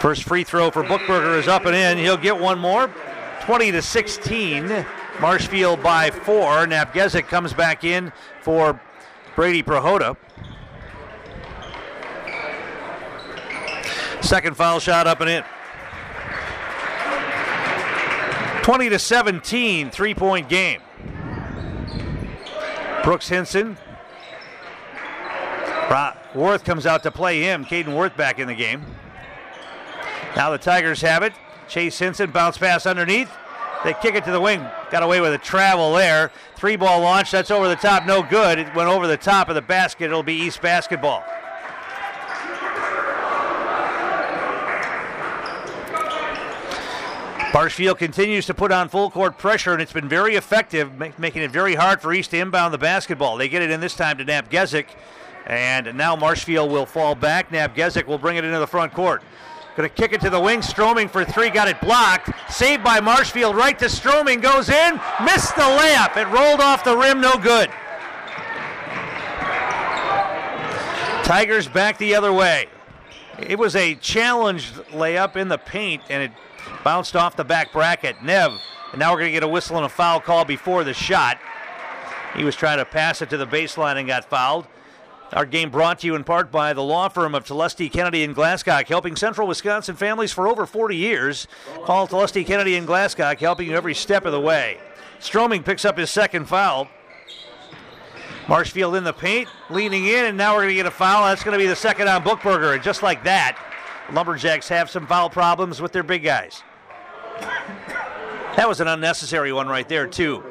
First 0.00 0.24
free 0.24 0.44
throw 0.44 0.70
for 0.70 0.82
Bookberger 0.82 1.38
is 1.38 1.46
up 1.46 1.66
and 1.66 1.76
in. 1.76 1.98
He'll 1.98 2.16
get 2.16 2.38
one 2.38 2.58
more. 2.58 2.92
20 3.42 3.72
to 3.72 3.82
16. 3.82 4.86
Marshfield 5.20 5.82
by 5.82 6.10
four. 6.10 6.66
Napgezik 6.66 7.28
comes 7.28 7.52
back 7.52 7.84
in 7.84 8.12
for 8.40 8.80
Brady 9.36 9.62
Prohoda. 9.62 10.16
Second 14.22 14.56
foul 14.56 14.80
shot 14.80 15.06
up 15.06 15.20
and 15.20 15.28
in. 15.28 15.44
20 18.64 18.88
to 18.88 18.98
17, 18.98 19.90
three 19.90 20.14
point 20.14 20.48
game. 20.48 20.80
Brooks 23.04 23.28
Hinson. 23.28 23.76
Worth 26.34 26.64
comes 26.64 26.86
out 26.86 27.02
to 27.02 27.10
play 27.10 27.42
him. 27.42 27.66
Caden 27.66 27.94
Worth 27.94 28.16
back 28.16 28.38
in 28.38 28.48
the 28.48 28.54
game. 28.54 28.82
Now 30.34 30.48
the 30.48 30.56
Tigers 30.56 31.02
have 31.02 31.22
it. 31.22 31.34
Chase 31.68 31.98
Hinson 31.98 32.30
bounce 32.30 32.56
pass 32.56 32.86
underneath. 32.86 33.30
They 33.84 33.92
kick 33.92 34.14
it 34.14 34.24
to 34.24 34.32
the 34.32 34.40
wing. 34.40 34.66
Got 34.90 35.02
away 35.02 35.20
with 35.20 35.34
a 35.34 35.38
travel 35.38 35.92
there. 35.92 36.32
Three 36.56 36.76
ball 36.76 37.02
launch. 37.02 37.30
That's 37.30 37.50
over 37.50 37.68
the 37.68 37.76
top. 37.76 38.06
No 38.06 38.22
good. 38.22 38.58
It 38.58 38.74
went 38.74 38.88
over 38.88 39.06
the 39.06 39.18
top 39.18 39.50
of 39.50 39.54
the 39.54 39.62
basket. 39.62 40.06
It'll 40.06 40.22
be 40.22 40.34
East 40.34 40.62
basketball. 40.62 41.22
Marshfield 47.54 47.98
continues 47.98 48.46
to 48.46 48.52
put 48.52 48.72
on 48.72 48.88
full 48.88 49.12
court 49.12 49.38
pressure, 49.38 49.72
and 49.72 49.80
it's 49.80 49.92
been 49.92 50.08
very 50.08 50.34
effective, 50.34 50.98
making 51.20 51.42
it 51.42 51.52
very 51.52 51.76
hard 51.76 52.02
for 52.02 52.12
East 52.12 52.32
to 52.32 52.38
inbound 52.38 52.74
the 52.74 52.78
basketball. 52.78 53.36
They 53.36 53.48
get 53.48 53.62
it 53.62 53.70
in 53.70 53.80
this 53.80 53.94
time 53.94 54.18
to 54.18 54.24
Napgezik, 54.24 54.86
and 55.46 55.96
now 55.96 56.16
Marshfield 56.16 56.72
will 56.72 56.84
fall 56.84 57.14
back. 57.14 57.50
Napgezik 57.50 58.08
will 58.08 58.18
bring 58.18 58.36
it 58.36 58.44
into 58.44 58.58
the 58.58 58.66
front 58.66 58.92
court. 58.92 59.22
Going 59.76 59.88
to 59.88 59.94
kick 59.94 60.12
it 60.12 60.20
to 60.22 60.30
the 60.30 60.40
wing. 60.40 60.62
Stroming 60.62 61.08
for 61.08 61.24
three. 61.24 61.48
Got 61.48 61.68
it 61.68 61.80
blocked. 61.80 62.30
Saved 62.52 62.82
by 62.82 62.98
Marshfield. 62.98 63.54
Right 63.54 63.78
to 63.78 63.88
Stroming. 63.88 64.40
Goes 64.40 64.68
in. 64.68 65.00
Missed 65.24 65.54
the 65.54 65.62
layup. 65.62 66.16
It 66.16 66.26
rolled 66.28 66.60
off 66.60 66.82
the 66.82 66.96
rim. 66.96 67.20
No 67.20 67.36
good. 67.38 67.70
Tigers 71.24 71.68
back 71.68 71.98
the 71.98 72.16
other 72.16 72.32
way. 72.32 72.66
It 73.38 73.58
was 73.58 73.74
a 73.74 73.94
challenged 73.96 74.74
layup 74.90 75.36
in 75.36 75.48
the 75.48 75.58
paint, 75.58 76.02
and 76.08 76.22
it 76.22 76.32
Bounced 76.82 77.16
off 77.16 77.36
the 77.36 77.44
back 77.44 77.72
bracket. 77.72 78.22
Nev. 78.22 78.52
And 78.92 79.00
now 79.00 79.12
we're 79.12 79.18
going 79.18 79.28
to 79.28 79.32
get 79.32 79.42
a 79.42 79.48
whistle 79.48 79.76
and 79.76 79.86
a 79.86 79.88
foul 79.88 80.20
call 80.20 80.44
before 80.44 80.84
the 80.84 80.94
shot. 80.94 81.38
He 82.36 82.44
was 82.44 82.56
trying 82.56 82.78
to 82.78 82.84
pass 82.84 83.22
it 83.22 83.30
to 83.30 83.36
the 83.36 83.46
baseline 83.46 83.96
and 83.96 84.06
got 84.06 84.24
fouled. 84.24 84.66
Our 85.32 85.46
game 85.46 85.70
brought 85.70 86.00
to 86.00 86.06
you 86.06 86.14
in 86.14 86.22
part 86.22 86.52
by 86.52 86.72
the 86.74 86.82
law 86.82 87.08
firm 87.08 87.34
of 87.34 87.44
Telesti 87.44 87.90
Kennedy 87.90 88.22
and 88.22 88.36
Glasscock, 88.36 88.86
helping 88.86 89.16
central 89.16 89.48
Wisconsin 89.48 89.96
families 89.96 90.32
for 90.32 90.46
over 90.46 90.64
40 90.64 90.96
years. 90.96 91.48
Call 91.84 92.06
Telesti 92.06 92.46
Kennedy 92.46 92.76
and 92.76 92.86
Glasscock, 92.86 93.40
helping 93.40 93.68
you 93.68 93.74
every 93.74 93.94
step 93.94 94.26
of 94.26 94.32
the 94.32 94.40
way. 94.40 94.78
Stroming 95.18 95.62
picks 95.62 95.84
up 95.84 95.98
his 95.98 96.10
second 96.10 96.44
foul. 96.44 96.88
Marshfield 98.46 98.94
in 98.94 99.04
the 99.04 99.12
paint, 99.12 99.48
leaning 99.70 100.04
in, 100.04 100.26
and 100.26 100.36
now 100.36 100.52
we're 100.54 100.60
going 100.60 100.68
to 100.68 100.74
get 100.74 100.86
a 100.86 100.90
foul. 100.90 101.24
That's 101.24 101.42
going 101.42 101.58
to 101.58 101.62
be 101.62 101.66
the 101.66 101.74
second 101.74 102.08
on 102.08 102.22
Bookberger. 102.22 102.74
And 102.74 102.82
just 102.82 103.02
like 103.02 103.24
that, 103.24 103.58
Lumberjacks 104.12 104.68
have 104.68 104.90
some 104.90 105.06
foul 105.06 105.30
problems 105.30 105.80
with 105.80 105.92
their 105.92 106.02
big 106.02 106.22
guys. 106.22 106.62
That 108.56 108.68
was 108.68 108.80
an 108.80 108.88
unnecessary 108.88 109.52
one 109.52 109.66
right 109.66 109.88
there, 109.88 110.06
too. 110.06 110.44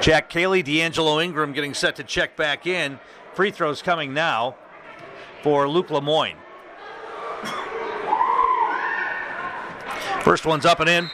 Jack 0.00 0.28
Cayley, 0.28 0.62
D'Angelo 0.62 1.20
Ingram 1.20 1.52
getting 1.52 1.72
set 1.72 1.96
to 1.96 2.04
check 2.04 2.36
back 2.36 2.66
in. 2.66 2.98
Free 3.32 3.50
throws 3.50 3.80
coming 3.80 4.12
now 4.12 4.56
for 5.42 5.68
Luke 5.68 5.90
Lemoyne. 5.90 6.36
First 10.22 10.46
one's 10.46 10.66
up 10.66 10.80
and 10.80 10.88
in. 10.88 11.10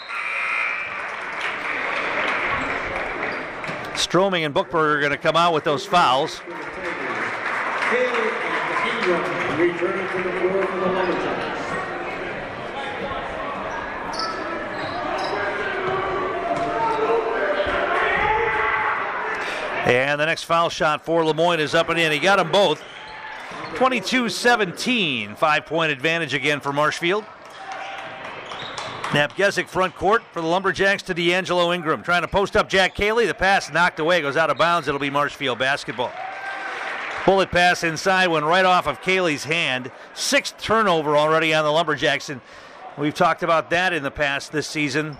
Stroming 3.96 4.44
and 4.44 4.54
Bookberger 4.54 4.96
are 4.96 5.00
going 5.00 5.12
to 5.12 5.18
come 5.18 5.36
out 5.36 5.52
with 5.52 5.64
those 5.64 5.84
fouls 5.84 6.40
returning 9.60 10.08
to 10.08 10.22
the 10.22 10.40
floor 10.40 10.66
for 10.66 10.80
the 10.80 10.86
Lumberjacks. 10.86 11.60
And 19.86 20.20
the 20.20 20.26
next 20.26 20.44
foul 20.44 20.70
shot 20.70 21.04
for 21.04 21.24
Lemoyne 21.24 21.58
is 21.58 21.74
up 21.74 21.88
and 21.88 21.98
in. 21.98 22.12
He 22.12 22.18
got 22.18 22.36
them 22.36 22.50
both. 22.52 22.82
22 23.74 24.28
17, 24.28 25.34
five 25.36 25.66
point 25.66 25.90
advantage 25.92 26.34
again 26.34 26.60
for 26.60 26.72
Marshfield. 26.72 27.24
Napgezik 29.10 29.66
front 29.66 29.96
court 29.96 30.22
for 30.32 30.40
the 30.40 30.46
Lumberjacks 30.46 31.02
to 31.04 31.14
D'Angelo 31.14 31.72
Ingram. 31.72 32.02
Trying 32.02 32.22
to 32.22 32.28
post 32.28 32.56
up 32.56 32.68
Jack 32.68 32.94
Cayley. 32.94 33.26
The 33.26 33.34
pass 33.34 33.72
knocked 33.72 33.98
away, 33.98 34.20
goes 34.20 34.36
out 34.36 34.50
of 34.50 34.58
bounds. 34.58 34.86
It'll 34.86 35.00
be 35.00 35.10
Marshfield 35.10 35.58
basketball. 35.58 36.12
Bullet 37.26 37.50
pass 37.50 37.84
inside 37.84 38.28
went 38.28 38.46
right 38.46 38.64
off 38.64 38.86
of 38.86 39.02
Cayley's 39.02 39.44
hand. 39.44 39.92
Sixth 40.14 40.56
turnover 40.58 41.16
already 41.16 41.52
on 41.52 41.64
the 41.64 41.70
Lumberjacks. 41.70 42.30
And 42.30 42.40
we've 42.96 43.14
talked 43.14 43.42
about 43.42 43.70
that 43.70 43.92
in 43.92 44.02
the 44.02 44.10
past 44.10 44.52
this 44.52 44.66
season. 44.66 45.18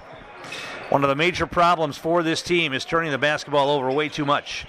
One 0.89 1.05
of 1.05 1.09
the 1.09 1.15
major 1.15 1.47
problems 1.47 1.99
for 1.99 2.23
this 2.23 2.43
team 2.43 2.73
is 2.73 2.85
turning 2.85 3.13
the 3.13 3.19
basketball 3.19 3.71
over 3.71 3.91
way 3.93 4.09
too 4.09 4.25
much. 4.25 4.67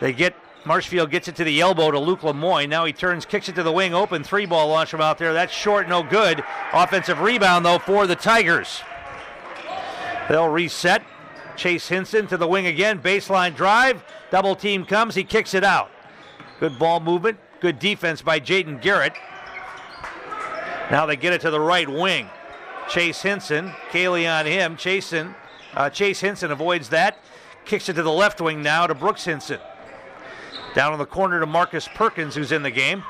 They 0.00 0.12
get 0.12 0.36
Marshfield 0.64 1.10
gets 1.10 1.28
it 1.28 1.36
to 1.36 1.44
the 1.44 1.60
elbow 1.60 1.90
to 1.90 1.98
Luke 1.98 2.22
Lemoyne. 2.22 2.68
Now 2.68 2.84
he 2.84 2.92
turns, 2.92 3.24
kicks 3.24 3.48
it 3.48 3.54
to 3.54 3.62
the 3.62 3.72
wing, 3.72 3.94
open 3.94 4.22
three 4.22 4.46
ball 4.46 4.68
launch 4.68 4.90
from 4.90 5.00
out 5.00 5.16
there. 5.16 5.32
That's 5.32 5.52
short, 5.52 5.88
no 5.88 6.02
good. 6.02 6.44
Offensive 6.72 7.20
rebound 7.20 7.64
though 7.64 7.78
for 7.78 8.06
the 8.06 8.16
Tigers. 8.16 8.82
They'll 10.28 10.48
reset. 10.48 11.02
Chase 11.56 11.88
Hinson 11.88 12.26
to 12.26 12.36
the 12.36 12.46
wing 12.46 12.66
again. 12.66 13.00
Baseline 13.00 13.56
drive. 13.56 14.04
Double 14.30 14.54
team 14.54 14.84
comes. 14.84 15.14
He 15.14 15.24
kicks 15.24 15.54
it 15.54 15.64
out. 15.64 15.90
Good 16.60 16.78
ball 16.78 17.00
movement. 17.00 17.38
Good 17.60 17.78
defense 17.78 18.22
by 18.22 18.40
Jaden 18.40 18.80
Garrett. 18.80 19.12
Now 20.90 21.06
they 21.06 21.16
get 21.16 21.32
it 21.32 21.40
to 21.42 21.50
the 21.50 21.60
right 21.60 21.88
wing. 21.88 22.28
Chase 22.88 23.22
Hinson, 23.22 23.72
Cayley 23.90 24.26
on 24.26 24.46
him. 24.46 24.76
Chasen, 24.76 25.34
uh, 25.74 25.90
Chase 25.90 26.20
Hinson 26.20 26.50
avoids 26.50 26.88
that. 26.90 27.18
Kicks 27.64 27.88
it 27.88 27.94
to 27.94 28.02
the 28.02 28.12
left 28.12 28.40
wing 28.40 28.62
now 28.62 28.86
to 28.86 28.94
Brooks 28.94 29.24
Hinson. 29.24 29.58
Down 30.74 30.92
in 30.92 30.98
the 30.98 31.06
corner 31.06 31.40
to 31.40 31.46
Marcus 31.46 31.88
Perkins, 31.88 32.34
who's 32.34 32.52
in 32.52 32.62
the 32.62 32.70
game. 32.70 33.02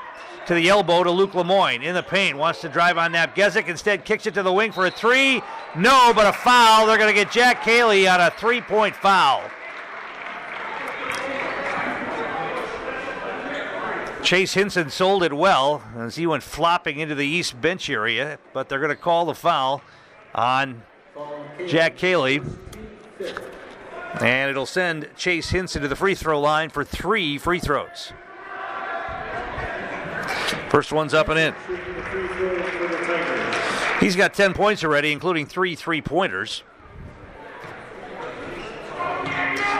To 0.47 0.53
the 0.53 0.69
elbow 0.69 1.03
to 1.03 1.11
Luke 1.11 1.35
Lemoyne. 1.35 1.83
In 1.83 1.93
the 1.93 2.01
paint, 2.01 2.37
wants 2.37 2.61
to 2.61 2.69
drive 2.69 2.97
on 2.97 3.11
Napgezik. 3.11 3.67
Instead, 3.67 4.05
kicks 4.05 4.25
it 4.25 4.33
to 4.35 4.43
the 4.43 4.51
wing 4.51 4.71
for 4.71 4.85
a 4.85 4.91
three. 4.91 5.41
No, 5.75 6.13
but 6.15 6.25
a 6.25 6.33
foul. 6.33 6.87
They're 6.87 6.97
going 6.97 7.13
to 7.13 7.21
get 7.23 7.31
Jack 7.31 7.61
Cayley 7.63 8.07
on 8.07 8.21
a 8.21 8.31
three 8.31 8.61
point 8.61 8.95
foul. 8.95 9.43
Chase 14.27 14.55
Hinson 14.55 14.89
sold 14.89 15.23
it 15.23 15.31
well 15.31 15.81
as 15.95 16.17
he 16.17 16.27
went 16.27 16.43
flopping 16.43 16.99
into 16.99 17.15
the 17.15 17.25
east 17.25 17.61
bench 17.61 17.89
area, 17.89 18.39
but 18.51 18.67
they're 18.67 18.81
going 18.81 18.89
to 18.89 18.95
call 18.97 19.23
the 19.23 19.33
foul 19.33 19.81
on 20.35 20.83
Jack 21.65 21.95
Cayley. 21.95 22.41
And 24.19 24.49
it'll 24.49 24.65
send 24.65 25.07
Chase 25.15 25.51
Hinson 25.51 25.81
to 25.83 25.87
the 25.87 25.95
free 25.95 26.13
throw 26.13 26.41
line 26.41 26.69
for 26.71 26.83
three 26.83 27.37
free 27.37 27.59
throws. 27.59 28.11
First 30.67 30.91
one's 30.91 31.13
up 31.13 31.29
and 31.29 31.39
in. 31.39 31.55
He's 34.01 34.17
got 34.17 34.33
10 34.33 34.53
points 34.53 34.83
already, 34.83 35.13
including 35.13 35.45
three 35.45 35.73
three 35.73 36.01
pointers. 36.01 36.63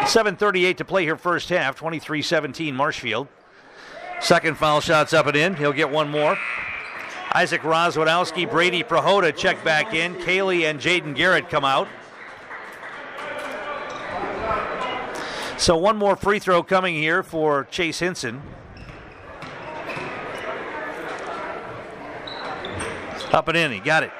7.38 0.06 0.78
to 0.78 0.86
play 0.86 1.04
here, 1.04 1.18
first 1.18 1.50
half, 1.50 1.76
23 1.76 2.22
17 2.22 2.74
Marshfield. 2.74 3.28
Second 4.20 4.58
foul 4.58 4.82
shot's 4.82 5.14
up 5.14 5.28
and 5.28 5.36
in. 5.36 5.56
He'll 5.56 5.74
get 5.74 5.90
one 5.90 6.10
more. 6.10 6.38
Isaac 7.34 7.62
Rozwadowski, 7.62 8.50
Brady 8.50 8.84
Prohoda 8.84 9.36
check 9.36 9.64
back 9.64 9.94
in. 9.94 10.16
Cayley 10.24 10.66
and 10.66 10.80
Jaden 10.80 11.16
Garrett 11.16 11.50
come 11.50 11.64
out. 11.64 11.88
So 15.58 15.76
one 15.76 15.98
more 15.98 16.16
free 16.16 16.40
throw 16.40 16.64
coming 16.64 16.96
here 16.96 17.24
for 17.24 17.66
Chase 17.66 18.00
Hinson. 18.00 18.42
Up 23.32 23.48
and 23.48 23.58
in, 23.58 23.72
he 23.72 23.80
got 23.80 24.04
it. 24.04 24.12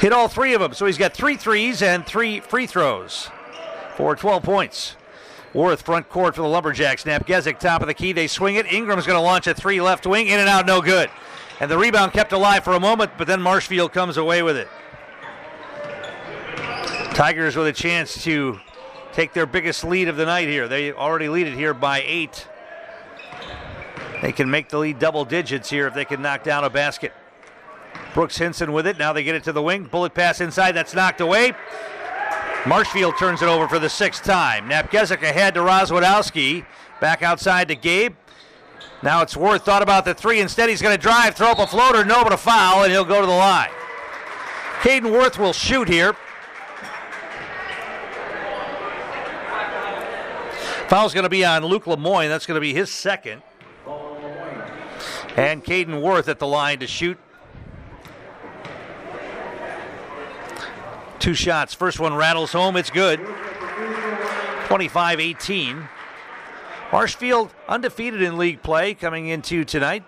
Hit 0.00 0.12
all 0.12 0.28
three 0.28 0.54
of 0.54 0.60
them, 0.60 0.74
so 0.74 0.86
he's 0.86 0.98
got 0.98 1.14
three 1.14 1.36
threes 1.36 1.82
and 1.82 2.06
three 2.06 2.40
free 2.40 2.66
throws 2.66 3.30
for 3.96 4.14
12 4.14 4.42
points. 4.42 4.96
Worth 5.56 5.80
front 5.80 6.10
court 6.10 6.34
for 6.34 6.42
the 6.42 6.48
Lumberjacks. 6.48 7.02
Snap. 7.02 7.26
Napgezik 7.26 7.58
top 7.58 7.80
of 7.80 7.88
the 7.88 7.94
key. 7.94 8.12
They 8.12 8.26
swing 8.26 8.56
it. 8.56 8.70
Ingram's 8.70 9.06
going 9.06 9.16
to 9.16 9.22
launch 9.22 9.46
a 9.46 9.54
three 9.54 9.80
left 9.80 10.06
wing. 10.06 10.26
In 10.26 10.38
and 10.38 10.50
out, 10.50 10.66
no 10.66 10.82
good. 10.82 11.08
And 11.60 11.70
the 11.70 11.78
rebound 11.78 12.12
kept 12.12 12.32
alive 12.32 12.62
for 12.62 12.74
a 12.74 12.80
moment, 12.80 13.12
but 13.16 13.26
then 13.26 13.40
Marshfield 13.40 13.94
comes 13.94 14.18
away 14.18 14.42
with 14.42 14.58
it. 14.58 14.68
Tigers 17.14 17.56
with 17.56 17.68
a 17.68 17.72
chance 17.72 18.22
to 18.24 18.60
take 19.14 19.32
their 19.32 19.46
biggest 19.46 19.82
lead 19.82 20.08
of 20.08 20.18
the 20.18 20.26
night 20.26 20.48
here. 20.48 20.68
They 20.68 20.92
already 20.92 21.30
lead 21.30 21.46
it 21.46 21.54
here 21.54 21.72
by 21.72 22.02
eight. 22.04 22.46
They 24.20 24.32
can 24.32 24.50
make 24.50 24.68
the 24.68 24.76
lead 24.76 24.98
double 24.98 25.24
digits 25.24 25.70
here 25.70 25.86
if 25.86 25.94
they 25.94 26.04
can 26.04 26.20
knock 26.20 26.44
down 26.44 26.64
a 26.64 26.70
basket. 26.70 27.14
Brooks 28.12 28.36
Hinson 28.36 28.74
with 28.74 28.86
it. 28.86 28.98
Now 28.98 29.14
they 29.14 29.24
get 29.24 29.34
it 29.34 29.44
to 29.44 29.52
the 29.52 29.62
wing. 29.62 29.84
Bullet 29.84 30.12
pass 30.12 30.42
inside. 30.42 30.72
That's 30.72 30.92
knocked 30.92 31.22
away. 31.22 31.54
Marshfield 32.66 33.16
turns 33.16 33.42
it 33.42 33.48
over 33.48 33.68
for 33.68 33.78
the 33.78 33.88
sixth 33.88 34.24
time. 34.24 34.68
Napgezik 34.68 35.22
ahead 35.22 35.54
to 35.54 35.60
Rozwadowski. 35.60 36.66
Back 37.00 37.22
outside 37.22 37.68
to 37.68 37.76
Gabe. 37.76 38.14
Now 39.02 39.22
it's 39.22 39.36
Worth 39.36 39.64
thought 39.64 39.82
about 39.82 40.04
the 40.04 40.14
three. 40.14 40.40
Instead, 40.40 40.68
he's 40.68 40.82
going 40.82 40.96
to 40.96 41.00
drive, 41.00 41.36
throw 41.36 41.50
up 41.50 41.58
a 41.58 41.66
floater, 41.66 42.04
no, 42.04 42.24
but 42.24 42.32
a 42.32 42.36
foul, 42.36 42.82
and 42.82 42.90
he'll 42.90 43.04
go 43.04 43.20
to 43.20 43.26
the 43.26 43.32
line. 43.32 43.70
Caden 44.80 45.12
Worth 45.12 45.38
will 45.38 45.52
shoot 45.52 45.88
here. 45.88 46.16
Foul's 50.88 51.12
going 51.12 51.24
to 51.24 51.30
be 51.30 51.44
on 51.44 51.64
Luke 51.64 51.86
Lemoyne. 51.86 52.28
That's 52.28 52.46
going 52.46 52.56
to 52.56 52.60
be 52.60 52.72
his 52.72 52.90
second. 52.90 53.42
And 55.36 55.62
Caden 55.62 56.00
Worth 56.00 56.28
at 56.28 56.38
the 56.38 56.46
line 56.46 56.78
to 56.80 56.86
shoot. 56.86 57.18
Two 61.26 61.34
shots. 61.34 61.74
First 61.74 61.98
one 61.98 62.14
rattles 62.14 62.52
home. 62.52 62.76
It's 62.76 62.88
good. 62.88 63.18
25 64.66 65.18
18. 65.18 65.88
Marshfield 66.92 67.52
undefeated 67.66 68.22
in 68.22 68.38
league 68.38 68.62
play 68.62 68.94
coming 68.94 69.26
into 69.26 69.64
tonight. 69.64 70.04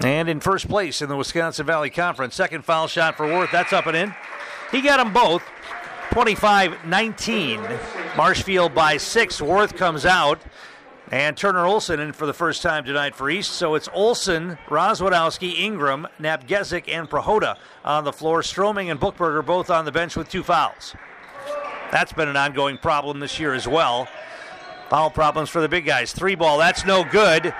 And 0.00 0.28
in 0.28 0.38
first 0.38 0.68
place 0.68 1.02
in 1.02 1.08
the 1.08 1.16
Wisconsin 1.16 1.66
Valley 1.66 1.90
Conference. 1.90 2.36
Second 2.36 2.64
foul 2.64 2.86
shot 2.86 3.16
for 3.16 3.26
Worth. 3.26 3.50
That's 3.50 3.72
up 3.72 3.86
and 3.86 3.96
in. 3.96 4.14
He 4.70 4.80
got 4.80 4.98
them 4.98 5.12
both. 5.12 5.42
25 6.12 6.86
19. 6.86 7.60
Marshfield 8.16 8.76
by 8.76 8.96
six. 8.96 9.42
Worth 9.42 9.74
comes 9.74 10.06
out. 10.06 10.40
And 11.10 11.36
Turner 11.36 11.66
Olson 11.66 12.00
in 12.00 12.12
for 12.12 12.26
the 12.26 12.32
first 12.32 12.62
time 12.62 12.84
tonight 12.84 13.14
for 13.14 13.28
East. 13.28 13.52
So 13.52 13.74
it's 13.74 13.88
Olson, 13.92 14.56
Rozwadowski, 14.68 15.58
Ingram, 15.58 16.06
Napgezik, 16.18 16.88
and 16.88 17.08
Prohoda 17.08 17.56
on 17.84 18.04
the 18.04 18.12
floor. 18.12 18.42
Stroming 18.42 18.88
and 18.88 18.98
Bookberger 18.98 19.44
both 19.44 19.68
on 19.68 19.84
the 19.84 19.92
bench 19.92 20.16
with 20.16 20.28
two 20.30 20.42
fouls. 20.42 20.94
That's 21.90 22.12
been 22.12 22.28
an 22.28 22.36
ongoing 22.36 22.78
problem 22.78 23.20
this 23.20 23.38
year 23.38 23.52
as 23.52 23.68
well. 23.68 24.08
Foul 24.88 25.10
problems 25.10 25.50
for 25.50 25.60
the 25.60 25.68
big 25.68 25.84
guys. 25.84 26.12
Three 26.12 26.34
ball, 26.34 26.58
that's 26.58 26.86
no 26.86 27.04
good. 27.04 27.54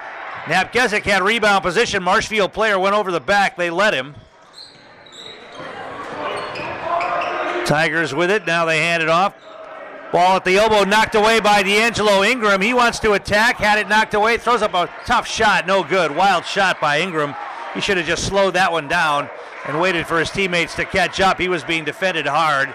Napgezik 0.44 1.02
had 1.02 1.22
rebound 1.22 1.62
position. 1.62 2.02
Marshfield 2.02 2.52
player 2.52 2.78
went 2.78 2.94
over 2.94 3.12
the 3.12 3.20
back. 3.20 3.56
They 3.56 3.70
let 3.70 3.94
him. 3.94 4.14
Tigers 7.66 8.14
with 8.14 8.30
it. 8.30 8.46
Now 8.46 8.64
they 8.64 8.78
hand 8.78 9.02
it 9.02 9.08
off. 9.08 9.34
Ball 10.12 10.36
at 10.36 10.44
the 10.44 10.58
elbow, 10.58 10.84
knocked 10.84 11.14
away 11.14 11.40
by 11.40 11.62
D'Angelo 11.62 12.22
Ingram. 12.22 12.60
He 12.60 12.74
wants 12.74 12.98
to 13.00 13.12
attack, 13.12 13.56
had 13.56 13.78
it 13.78 13.88
knocked 13.88 14.12
away, 14.12 14.36
throws 14.36 14.60
up 14.60 14.74
a 14.74 14.90
tough 15.06 15.26
shot, 15.26 15.66
no 15.66 15.82
good. 15.82 16.14
Wild 16.14 16.44
shot 16.44 16.80
by 16.82 17.00
Ingram. 17.00 17.34
He 17.72 17.80
should 17.80 17.96
have 17.96 18.06
just 18.06 18.26
slowed 18.26 18.52
that 18.54 18.70
one 18.70 18.88
down 18.88 19.30
and 19.66 19.80
waited 19.80 20.06
for 20.06 20.18
his 20.18 20.30
teammates 20.30 20.74
to 20.74 20.84
catch 20.84 21.18
up. 21.20 21.38
He 21.38 21.48
was 21.48 21.64
being 21.64 21.84
defended 21.84 22.26
hard. 22.26 22.74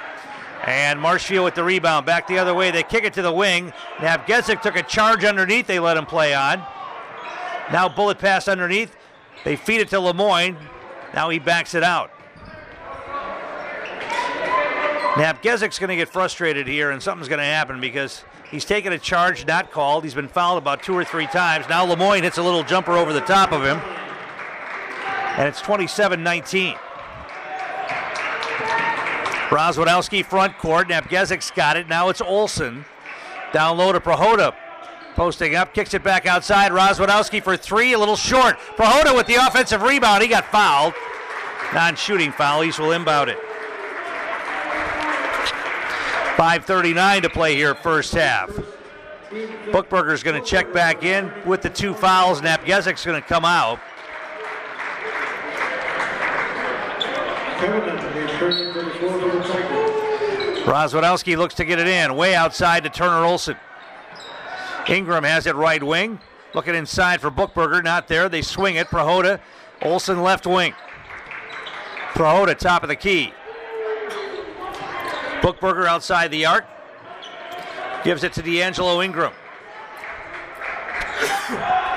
And 0.65 1.00
Marshfield 1.00 1.45
with 1.45 1.54
the 1.54 1.63
rebound. 1.63 2.08
Back 2.08 2.28
the 2.28 2.39
other 2.39 2.56
way. 2.56 2.71
They 2.71 2.82
kick 2.82 3.04
it 3.04 3.13
to 3.13 3.21
the 3.21 3.32
wing. 3.32 3.71
Napgezik 3.97 4.62
took 4.62 4.76
a 4.76 4.82
charge 4.82 5.23
underneath. 5.23 5.67
They 5.67 5.80
let 5.80 5.95
him 5.95 6.08
play 6.08 6.34
on. 6.34 6.63
Now 7.71 7.88
bullet 7.88 8.17
pass 8.17 8.47
underneath. 8.47 8.95
They 9.43 9.56
feed 9.56 9.82
it 9.82 9.89
to 9.89 10.00
Lemoyne. 10.00 10.58
Now 11.13 11.30
he 11.30 11.38
backs 11.38 11.76
it 11.76 11.84
out. 11.84 12.12
Napgezik's 15.17 15.80
going 15.80 15.89
to 15.89 15.95
get 15.95 16.10
frustrated 16.10 16.67
here, 16.67 16.91
and 16.91 17.01
something's 17.01 17.27
going 17.27 17.39
to 17.39 17.45
happen 17.45 17.82
because 17.82 18.23
he's 18.51 18.65
taken 18.65 18.93
a 18.93 18.99
charge 18.99 19.47
not 19.47 19.71
called. 19.71 20.03
He's 20.03 20.13
been 20.13 20.27
fouled 20.27 20.60
about 20.60 20.84
two 20.84 20.93
or 20.93 21.03
three 21.03 21.25
times. 21.25 21.67
Now 21.67 21.86
Lemoyne 21.86 22.21
hits 22.21 22.38
a 22.38 22.43
little 22.43 22.63
jumper 22.63 22.91
over 22.91 23.12
the 23.12 23.21
top 23.21 23.51
of 23.51 23.63
him, 23.63 23.80
and 25.38 25.47
it's 25.47 25.60
27 25.62 26.21
19. 26.21 26.75
Rozwadowski 29.49 30.23
front 30.23 30.56
court. 30.60 30.89
Napgezik's 30.89 31.49
got 31.49 31.77
it. 31.77 31.88
Now 31.88 32.10
it's 32.10 32.21
Olson. 32.21 32.86
Down 33.53 33.77
low 33.77 33.91
to 33.93 33.99
Prohoda. 33.99 34.53
Posting 35.15 35.56
up, 35.56 35.73
kicks 35.73 35.95
it 35.95 36.03
back 36.03 36.27
outside. 36.27 36.71
Rozwadowski 36.71 37.41
for 37.41 37.58
three, 37.58 37.93
a 37.93 37.97
little 37.97 38.15
short. 38.15 38.60
Prohoda 38.75 39.15
with 39.15 39.25
the 39.25 39.36
offensive 39.36 39.82
rebound. 39.82 40.21
He 40.21 40.27
got 40.27 40.45
fouled. 40.51 40.93
Non 41.73 41.95
shooting 41.95 42.32
foul. 42.32 42.63
East 42.63 42.77
will 42.77 42.91
inbound 42.91 43.32
it. 43.32 43.39
5.39 46.38 47.23
to 47.23 47.30
play 47.32 47.56
here, 47.56 47.73
first 47.73 48.13
half. 48.13 48.50
Bookberger's 49.71 50.21
going 50.21 50.39
to 50.39 50.47
check 50.47 50.71
back 50.71 51.04
in 51.04 51.32
with 51.47 51.63
the 51.63 51.69
two 51.69 51.95
fouls. 51.95 52.41
Napgezik's 52.41 53.04
going 53.04 53.19
to 53.19 53.28
come 53.28 53.43
out. 53.43 53.80
Rozwadowski 60.65 61.36
looks 61.36 61.56
to 61.56 61.65
get 61.65 61.80
it 61.80 61.88
in, 61.88 62.15
way 62.15 62.36
outside 62.36 62.84
to 62.84 62.89
Turner 62.91 63.26
Olson. 63.26 63.58
Ingram 64.88 65.23
has 65.23 65.47
it 65.47 65.56
right 65.56 65.82
wing. 65.82 66.19
Looking 66.54 66.76
inside 66.76 67.19
for 67.19 67.32
Bookberger, 67.32 67.84
not 67.84 68.08
there. 68.08 68.30
They 68.30 68.43
swing 68.43 68.76
it. 68.76 68.88
Prohoda, 68.88 69.39
Olson 69.82 70.21
left 70.21 70.45
wing. 70.45 70.76
Prohoda 72.13 72.56
top 72.56 72.84
of 72.84 72.89
the 72.89 72.95
key. 72.95 73.34
Bookberger 75.41 75.86
outside 75.86 76.32
the 76.32 76.45
arc. 76.45 76.65
Gives 78.04 78.23
it 78.23 78.34
to 78.34 78.41
D'Angelo 78.41 79.02
Ingram. 79.02 79.34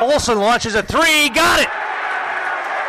Olson 0.00 0.38
launches 0.38 0.74
a 0.74 0.83
three. 0.83 1.29
Got 1.31 1.61
it! 1.61 1.68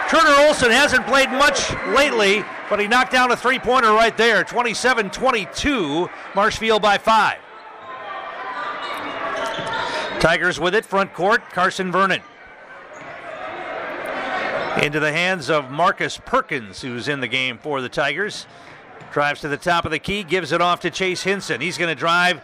Turner 0.10 0.36
Olson 0.46 0.72
hasn't 0.72 1.06
played 1.08 1.30
much 1.32 1.72
lately, 1.96 2.44
but 2.70 2.80
he 2.80 2.88
knocked 2.88 3.12
down 3.12 3.32
a 3.32 3.38
three 3.38 3.60
pointer 3.60 3.92
right 3.92 4.16
there. 4.18 4.44
27 4.44 5.10
22. 5.10 6.10
Marshfield 6.36 6.82
by 6.82 6.98
five. 6.98 7.38
Tigers 10.20 10.60
with 10.60 10.76
it, 10.76 10.86
front 10.86 11.14
court. 11.14 11.42
Carson 11.50 11.92
Vernon. 11.92 12.22
Into 14.82 15.00
the 15.00 15.12
hands 15.12 15.50
of 15.50 15.72
Marcus 15.72 16.18
Perkins, 16.18 16.82
who's 16.82 17.08
in 17.08 17.22
the 17.22 17.28
game 17.28 17.58
for 17.58 17.82
the 17.82 17.90
Tigers. 17.90 18.46
Drives 19.12 19.42
to 19.42 19.48
the 19.48 19.58
top 19.58 19.86
of 19.86 19.92
the 19.92 20.00
key, 20.00 20.24
gives 20.24 20.52
it 20.52 20.62
off 20.62 20.80
to 20.82 20.90
Chase 20.90 21.24
Hinson. 21.24 21.62
He's 21.62 21.78
going 21.78 21.90
to 21.90 22.00
drive 22.00 22.42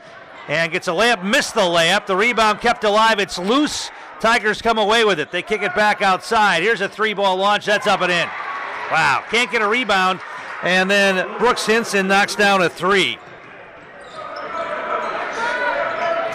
and 0.48 0.72
gets 0.72 0.88
a 0.88 0.92
layup, 0.92 1.24
missed 1.24 1.54
the 1.54 1.62
layup. 1.62 2.06
The 2.06 2.16
rebound 2.16 2.62
kept 2.62 2.84
alive. 2.84 3.20
It's 3.20 3.38
loose. 3.38 3.90
Tigers 4.20 4.62
come 4.62 4.78
away 4.78 5.06
with 5.06 5.20
it. 5.20 5.32
They 5.32 5.42
kick 5.42 5.62
it 5.62 5.76
back 5.76 6.02
outside. 6.02 6.64
Here's 6.64 6.82
a 6.82 6.90
three 6.90 7.14
ball 7.14 7.38
launch. 7.38 7.66
That's 7.66 7.88
up 7.88 8.02
and 8.02 8.12
in. 8.12 8.28
Wow. 8.92 9.24
Can't 9.30 9.52
get 9.52 9.62
a 9.62 9.68
rebound. 9.68 10.20
And 10.64 10.90
then 10.90 11.38
Brooks 11.38 11.66
Hinson 11.66 12.08
knocks 12.08 12.36
down 12.36 12.62
a 12.62 12.70
three. 12.70 13.18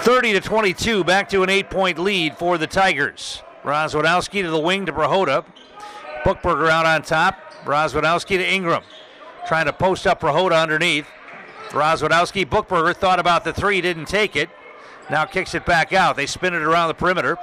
30 0.03 0.33
to 0.33 0.41
22, 0.41 1.05
back 1.05 1.29
to 1.29 1.45
an 1.45 1.49
eight 1.49 1.71
point 1.71 1.97
lead 1.97 2.37
for 2.37 2.59
the 2.59 2.67
Tigers. 2.67 3.43
Rozwadowski 3.63 4.43
to 4.43 4.51
the 4.51 4.59
wing 4.59 4.87
to 4.87 4.93
Prohoda. 4.93 5.45
Bookberger 6.25 6.69
out 6.69 6.87
on 6.87 7.03
top. 7.03 7.37
Rozwadowski 7.65 8.37
to 8.39 8.53
Ingram. 8.53 8.83
Trying 9.47 9.67
to 9.67 9.73
post 9.73 10.07
up 10.07 10.21
Prohoda 10.21 10.61
underneath. 10.61 11.07
Rozwadowski, 11.71 12.45
Bookberger 12.45 12.95
thought 12.95 13.19
about 13.19 13.45
the 13.45 13.53
three, 13.53 13.81
didn't 13.81 14.07
take 14.07 14.37
it. 14.37 14.51
Now 15.11 15.25
kicks 15.25 15.55
it 15.55 15.67
back 15.67 15.93
out. 15.93 16.17
They 16.17 16.27
spin 16.27 16.55
it 16.55 16.63
around 16.63 16.89
the 16.89 16.95
perimeter. 16.95 17.37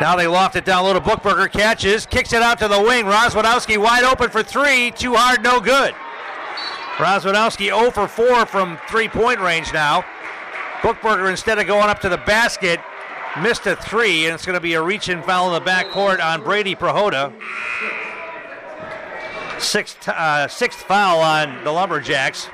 Now 0.00 0.14
they 0.14 0.26
loft 0.26 0.56
it 0.56 0.64
down 0.64 0.84
low 0.84 0.92
to 0.92 1.00
Bookberger, 1.00 1.50
catches, 1.50 2.04
kicks 2.04 2.32
it 2.32 2.42
out 2.42 2.58
to 2.58 2.68
the 2.68 2.80
wing. 2.80 3.06
Rozwadowski 3.06 3.78
wide 3.78 4.04
open 4.04 4.28
for 4.28 4.42
three, 4.42 4.90
too 4.90 5.14
hard, 5.14 5.42
no 5.42 5.58
good. 5.58 5.94
Rozwadowski 6.96 7.66
0 7.66 7.90
for 7.90 8.08
4 8.08 8.46
from 8.46 8.78
three 8.88 9.08
point 9.08 9.40
range 9.40 9.72
now. 9.72 10.04
Bookberger, 10.80 11.30
instead 11.30 11.58
of 11.58 11.66
going 11.66 11.88
up 11.88 12.00
to 12.00 12.08
the 12.08 12.18
basket, 12.18 12.80
missed 13.42 13.66
a 13.66 13.76
three, 13.76 14.26
and 14.26 14.34
it's 14.34 14.44
going 14.44 14.54
to 14.54 14.60
be 14.60 14.74
a 14.74 14.82
reach 14.82 15.08
and 15.08 15.24
foul 15.24 15.54
in 15.54 15.62
the 15.62 15.70
backcourt 15.70 16.22
on 16.22 16.42
Brady 16.42 16.74
Prohoda. 16.74 17.32
Sixth, 19.58 20.08
uh, 20.08 20.48
sixth 20.48 20.82
foul 20.82 21.20
on 21.20 21.64
the 21.64 21.72
Lumberjacks. 21.72 22.48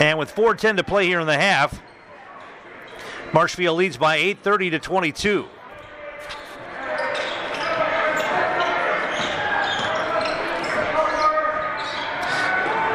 And 0.00 0.18
with 0.18 0.34
4.10 0.34 0.76
to 0.76 0.84
play 0.84 1.06
here 1.06 1.20
in 1.20 1.26
the 1.26 1.36
half, 1.36 1.82
Marshfield 3.32 3.76
leads 3.76 3.96
by 3.96 4.18
8.30 4.18 4.70
to 4.70 4.78
22. 4.78 5.48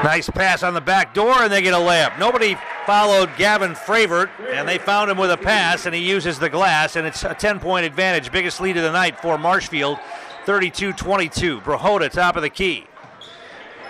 Nice 0.04 0.30
pass 0.30 0.64
on 0.64 0.74
the 0.74 0.82
back 0.82 1.14
door, 1.14 1.34
and 1.44 1.52
they 1.52 1.62
get 1.62 1.74
a 1.74 1.78
layup. 1.78 2.20
Nobody 2.20 2.58
followed 2.86 3.30
Gavin 3.38 3.74
Fravert, 3.74 4.30
and 4.52 4.68
they 4.68 4.78
found 4.78 5.10
him 5.10 5.18
with 5.18 5.32
a 5.32 5.38
pass, 5.38 5.86
and 5.86 5.96
he 5.96 6.02
uses 6.02 6.40
the 6.40 6.50
glass, 6.50 6.96
and 6.96 7.08
it's 7.08 7.24
a 7.24 7.34
10 7.34 7.60
point 7.60 7.86
advantage. 7.86 8.32
Biggest 8.32 8.60
lead 8.62 8.78
of 8.78 8.84
the 8.84 8.92
night 8.92 9.20
for 9.20 9.38
Marshfield, 9.38 10.00
32 10.46 10.94
22. 10.94 11.62
Prohoda, 11.62 12.10
top 12.10 12.36
of 12.36 12.42
the 12.42 12.50
key. 12.50 12.86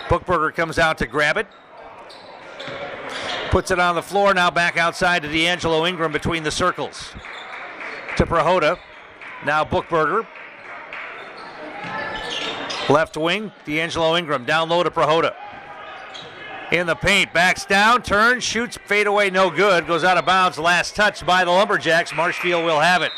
Bookberger 0.08 0.54
comes 0.54 0.78
out 0.78 0.98
to 0.98 1.06
grab 1.06 1.36
it. 1.36 1.46
Puts 3.50 3.70
it 3.70 3.78
on 3.78 3.94
the 3.94 4.02
floor, 4.02 4.34
now 4.34 4.50
back 4.50 4.76
outside 4.76 5.22
to 5.22 5.28
D'Angelo 5.28 5.86
Ingram 5.86 6.12
between 6.12 6.42
the 6.42 6.50
circles. 6.50 7.12
To 8.16 8.26
Prohoda. 8.26 8.78
Now 9.44 9.64
Bookberger. 9.64 10.26
Left 12.88 13.16
wing, 13.16 13.50
D'Angelo 13.64 14.16
Ingram 14.16 14.44
down 14.44 14.68
low 14.68 14.82
to 14.82 14.90
Prohoda. 14.90 15.34
In 16.72 16.86
the 16.86 16.94
paint. 16.94 17.32
Backs 17.32 17.64
down, 17.64 18.02
turns, 18.02 18.44
shoots, 18.44 18.76
fade 18.76 19.06
away, 19.06 19.30
no 19.30 19.50
good. 19.50 19.86
Goes 19.86 20.04
out 20.04 20.16
of 20.16 20.26
bounds. 20.26 20.58
Last 20.58 20.96
touch 20.96 21.24
by 21.24 21.44
the 21.44 21.50
Lumberjacks. 21.50 22.14
Marshfield 22.14 22.64
will 22.64 22.80
have 22.80 23.02
it. 23.02 23.12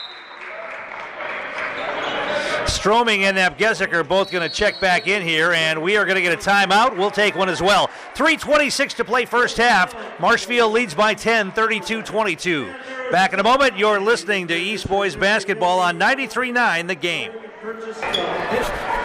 Stroming 2.68 3.24
and 3.24 3.36
Napgezik 3.36 3.92
are 3.92 4.02
both 4.02 4.30
going 4.32 4.48
to 4.48 4.54
check 4.54 4.80
back 4.80 5.06
in 5.06 5.22
here, 5.22 5.52
and 5.52 5.80
we 5.80 5.96
are 5.96 6.04
going 6.04 6.16
to 6.16 6.22
get 6.22 6.32
a 6.32 6.36
timeout. 6.36 6.96
We'll 6.96 7.12
take 7.12 7.36
one 7.36 7.48
as 7.48 7.62
well. 7.62 7.88
3.26 8.14 8.94
to 8.96 9.04
play 9.04 9.24
first 9.24 9.56
half. 9.56 9.94
Marshfield 10.18 10.72
leads 10.72 10.94
by 10.94 11.14
10, 11.14 11.52
32 11.52 12.02
22. 12.02 12.74
Back 13.10 13.32
in 13.32 13.40
a 13.40 13.42
moment, 13.44 13.78
you're 13.78 14.00
listening 14.00 14.48
to 14.48 14.56
East 14.56 14.88
Boys 14.88 15.14
basketball 15.14 15.78
on 15.78 15.98
93.9 15.98 16.88
the 16.88 16.94
game. 16.94 17.32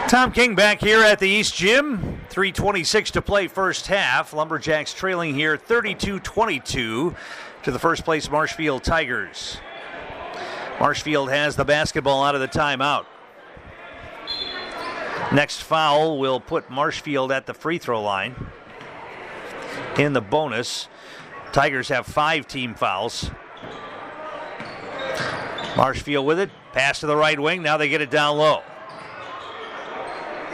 Tom 0.08 0.32
King 0.32 0.54
back 0.54 0.80
here 0.80 1.02
at 1.02 1.18
the 1.18 1.28
East 1.28 1.54
Gym. 1.54 2.11
3.26 2.32 3.10
to 3.10 3.20
play 3.20 3.46
first 3.46 3.88
half. 3.88 4.32
Lumberjacks 4.32 4.94
trailing 4.94 5.34
here 5.34 5.58
32 5.58 6.18
22 6.18 7.14
to 7.62 7.70
the 7.70 7.78
first 7.78 8.04
place 8.04 8.30
Marshfield 8.30 8.82
Tigers. 8.82 9.58
Marshfield 10.80 11.28
has 11.28 11.56
the 11.56 11.64
basketball 11.66 12.24
out 12.24 12.34
of 12.34 12.40
the 12.40 12.48
timeout. 12.48 13.04
Next 15.30 15.62
foul 15.62 16.18
will 16.18 16.40
put 16.40 16.70
Marshfield 16.70 17.30
at 17.32 17.44
the 17.44 17.52
free 17.52 17.76
throw 17.76 18.02
line. 18.02 18.34
In 19.98 20.14
the 20.14 20.22
bonus, 20.22 20.88
Tigers 21.52 21.88
have 21.88 22.06
five 22.06 22.48
team 22.48 22.74
fouls. 22.74 23.30
Marshfield 25.76 26.24
with 26.24 26.38
it. 26.38 26.50
Pass 26.72 27.00
to 27.00 27.06
the 27.06 27.16
right 27.16 27.38
wing. 27.38 27.62
Now 27.62 27.76
they 27.76 27.90
get 27.90 28.00
it 28.00 28.10
down 28.10 28.38
low. 28.38 28.62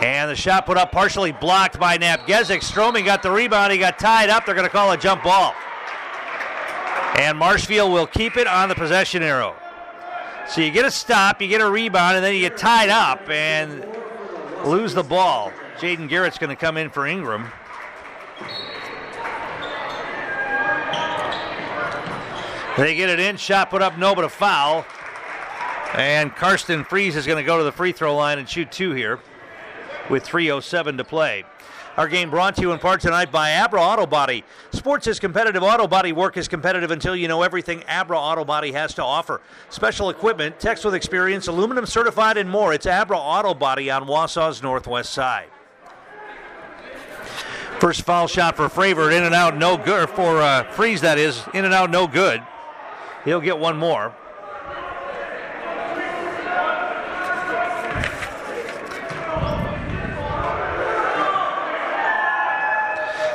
And 0.01 0.31
the 0.31 0.37
shot 0.37 0.65
put 0.65 0.77
up 0.77 0.93
partially 0.93 1.33
blocked 1.33 1.81
by 1.81 1.99
Napgezik. 1.99 2.63
Stroming 2.63 3.05
got 3.05 3.23
the 3.23 3.31
rebound. 3.31 3.73
He 3.73 3.79
got 3.79 3.99
tied 3.99 4.31
up. 4.31 4.47
They're 4.47 4.55
going 4.55 4.67
to 4.67 4.73
call 4.73 4.93
a 4.93 4.97
jump 4.97 5.25
ball. 5.25 5.55
And 7.19 7.37
Marshfield 7.37 7.93
will 7.93 8.07
keep 8.07 8.37
it 8.37 8.47
on 8.47 8.69
the 8.69 8.77
possession 8.77 9.25
arrow. 9.25 9.57
So 10.49 10.61
you 10.61 10.71
get 10.71 10.85
a 10.85 10.91
stop, 10.91 11.43
you 11.43 11.49
get 11.49 11.61
a 11.61 11.69
rebound, 11.69 12.17
and 12.17 12.25
then 12.25 12.33
you 12.33 12.41
get 12.41 12.57
tied 12.57 12.89
up 12.89 13.29
and 13.29 13.85
lose 14.65 14.95
the 14.95 15.03
ball. 15.03 15.53
Jaden 15.79 16.09
Garrett's 16.09 16.39
going 16.39 16.51
to 16.51 16.57
come 16.57 16.77
in 16.77 16.91
for 16.91 17.07
Ingram. 17.07 17.51
They 22.79 22.95
get 22.95 23.11
it 23.11 23.19
in, 23.19 23.37
shot 23.37 23.71
put 23.71 23.83
up, 23.83 23.99
no, 23.99 24.15
but 24.15 24.25
a 24.25 24.29
foul. 24.29 24.87
And 25.95 26.35
Karsten 26.35 26.85
Fries 26.85 27.17
is 27.17 27.27
going 27.27 27.39
to 27.39 27.45
go 27.45 27.59
to 27.59 27.65
the 27.65 27.73
free 27.73 27.91
throw 27.91 28.15
line 28.15 28.39
and 28.39 28.49
shoot 28.49 28.71
two 28.71 28.93
here 28.93 29.19
with 30.11 30.24
3.07 30.24 30.96
to 30.98 31.05
play. 31.05 31.44
Our 31.98 32.07
game 32.07 32.31
brought 32.31 32.55
to 32.55 32.62
you 32.62 32.70
in 32.70 32.79
part 32.79 33.01
tonight 33.01 33.33
by 33.33 33.51
Abra 33.51 33.83
Auto 33.83 34.07
Body. 34.07 34.44
Sports 34.70 35.09
is 35.09 35.18
competitive, 35.18 35.64
auto 35.64 35.88
body 35.88 36.12
work 36.12 36.37
is 36.37 36.46
competitive 36.46 36.92
until 36.92 37.16
you 37.16 37.27
know 37.27 37.42
everything 37.42 37.83
Abra 37.88 38.16
Auto 38.16 38.44
Body 38.44 38.70
has 38.70 38.94
to 38.94 39.03
offer. 39.03 39.40
Special 39.68 40.09
equipment, 40.09 40.61
techs 40.61 40.85
with 40.85 40.94
experience, 40.94 41.48
aluminum 41.48 41.87
certified, 41.87 42.37
and 42.37 42.48
more. 42.48 42.72
It's 42.72 42.87
Abra 42.87 43.18
Auto 43.18 43.53
Body 43.53 43.90
on 43.90 44.07
Wausau's 44.07 44.62
northwest 44.62 45.12
side. 45.12 45.48
First 47.81 48.03
foul 48.03 48.29
shot 48.29 48.57
for 48.57 48.68
Fravor, 48.68 49.12
in 49.12 49.24
and 49.24 49.35
out, 49.35 49.57
no 49.57 49.77
good. 49.77 50.09
For 50.11 50.40
uh, 50.40 50.70
Fries, 50.70 51.01
that 51.01 51.18
is, 51.18 51.42
in 51.53 51.64
and 51.64 51.74
out, 51.74 51.90
no 51.90 52.07
good. 52.07 52.40
He'll 53.24 53.40
get 53.40 53.59
one 53.59 53.77
more. 53.77 54.14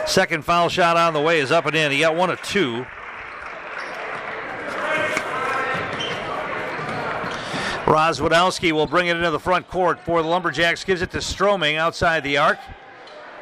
Second 0.05 0.43
foul 0.43 0.69
shot 0.69 0.97
on 0.97 1.13
the 1.13 1.21
way 1.21 1.39
is 1.39 1.51
up 1.51 1.65
and 1.65 1.75
in. 1.75 1.91
He 1.91 1.99
got 1.99 2.15
one 2.15 2.29
of 2.29 2.41
two. 2.41 2.85
Rozwadowski 7.85 8.71
will 8.71 8.87
bring 8.87 9.07
it 9.07 9.17
into 9.17 9.29
the 9.29 9.39
front 9.39 9.67
court 9.67 9.99
for 9.99 10.21
the 10.21 10.27
Lumberjacks. 10.27 10.83
Gives 10.83 11.01
it 11.01 11.11
to 11.11 11.21
Stroming 11.21 11.75
outside 11.75 12.23
the 12.23 12.37
arc. 12.37 12.57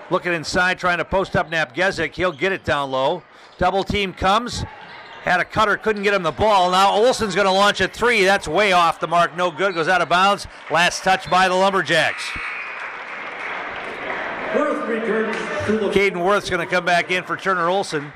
Looking 0.09 0.33
inside, 0.33 0.77
trying 0.77 0.97
to 0.97 1.05
post 1.05 1.35
up 1.35 1.49
Napgezik. 1.49 2.13
He'll 2.13 2.31
get 2.31 2.51
it 2.51 2.63
down 2.63 2.91
low. 2.91 3.23
Double 3.57 3.83
team 3.83 4.13
comes. 4.13 4.65
Had 5.23 5.39
a 5.39 5.45
cutter, 5.45 5.77
couldn't 5.77 6.03
get 6.03 6.13
him 6.13 6.23
the 6.23 6.31
ball. 6.31 6.71
Now 6.71 6.91
Olson's 6.91 7.35
going 7.35 7.45
to 7.45 7.53
launch 7.53 7.79
a 7.79 7.87
three. 7.87 8.23
That's 8.23 8.47
way 8.47 8.71
off 8.71 8.99
the 8.99 9.07
mark. 9.07 9.37
No 9.37 9.51
good. 9.51 9.75
Goes 9.75 9.87
out 9.87 10.01
of 10.01 10.09
bounds. 10.09 10.47
Last 10.71 11.03
touch 11.03 11.29
by 11.29 11.47
the 11.47 11.55
Lumberjacks. 11.55 12.23
Caden 15.65 16.23
Worth's 16.23 16.49
going 16.49 16.65
to 16.65 16.71
come 16.71 16.85
back 16.85 17.11
in 17.11 17.23
for 17.23 17.37
Turner 17.37 17.69
Olson. 17.69 18.11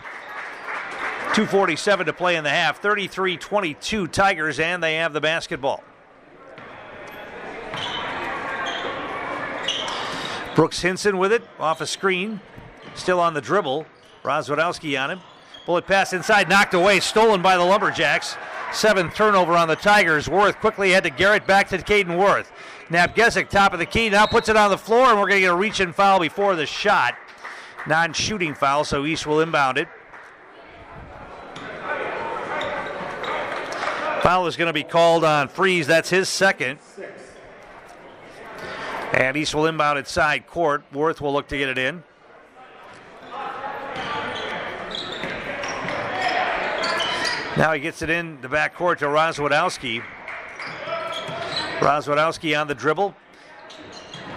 247 1.36 2.06
to 2.08 2.14
play 2.14 2.36
in 2.38 2.44
the 2.44 2.50
half. 2.50 2.82
33-22 2.82 4.12
Tigers, 4.12 4.60
and 4.60 4.82
they 4.82 4.96
have 4.96 5.14
the 5.14 5.22
basketball. 5.22 5.84
Brooks 10.56 10.82
Hinson 10.82 11.18
with 11.18 11.34
it 11.34 11.44
off 11.60 11.82
a 11.82 11.88
screen. 11.88 12.40
Still 12.96 13.20
on 13.20 13.34
the 13.34 13.42
dribble. 13.42 13.86
Rozwadowski 14.24 15.00
on 15.02 15.12
him. 15.12 15.20
Bullet 15.66 15.86
pass 15.86 16.14
inside, 16.14 16.48
knocked 16.48 16.74
away, 16.74 17.00
stolen 17.00 17.42
by 17.42 17.58
the 17.58 17.64
Lumberjacks. 17.64 18.38
Seventh 18.72 19.14
turnover 19.14 19.54
on 19.54 19.68
the 19.68 19.76
Tigers. 19.76 20.30
Worth 20.30 20.60
quickly 20.60 20.92
had 20.92 21.04
to 21.04 21.10
Garrett 21.10 21.46
back 21.46 21.68
to 21.70 21.78
Caden 21.78 22.18
Worth. 22.18 22.52
Napgezik, 22.90 23.50
top 23.50 23.74
of 23.74 23.80
the 23.80 23.86
key, 23.86 24.10
now 24.10 24.26
puts 24.26 24.48
it 24.48 24.56
on 24.56 24.70
the 24.70 24.78
floor, 24.78 25.08
and 25.10 25.20
we're 25.20 25.28
going 25.28 25.42
to 25.42 25.48
get 25.48 25.52
a 25.52 25.56
reach 25.56 25.80
and 25.80 25.94
foul 25.94 26.20
before 26.20 26.56
the 26.56 26.66
shot. 26.66 27.16
Non 27.88 28.14
shooting 28.14 28.56
foul, 28.56 28.84
so 28.84 29.06
East 29.06 29.28
will 29.28 29.42
inbound 29.42 29.78
it. 29.78 29.88
Foul 34.22 34.48
is 34.48 34.58
going 34.58 34.68
to 34.68 34.74
be 34.74 34.84
called 34.84 35.24
on 35.24 35.48
Fries. 35.48 35.86
That's 35.86 36.10
his 36.10 36.28
second. 36.28 36.80
And 39.14 39.38
East 39.38 39.54
will 39.54 39.68
inbound 39.68 40.00
it 40.00 40.08
side 40.08 40.48
court. 40.48 40.84
Worth 40.92 41.22
will 41.22 41.32
look 41.32 41.48
to 41.50 41.58
get 41.58 41.70
it 41.70 41.78
in. 41.78 42.04
Now 47.56 47.72
he 47.72 47.80
gets 47.80 48.02
it 48.02 48.10
in 48.10 48.42
the 48.42 48.50
back 48.50 48.74
court 48.76 49.00
to 49.00 49.06
Rozwadowski. 49.06 50.04
Rozwadowski 51.80 52.60
on 52.60 52.68
the 52.68 52.76
dribble. 52.76 53.16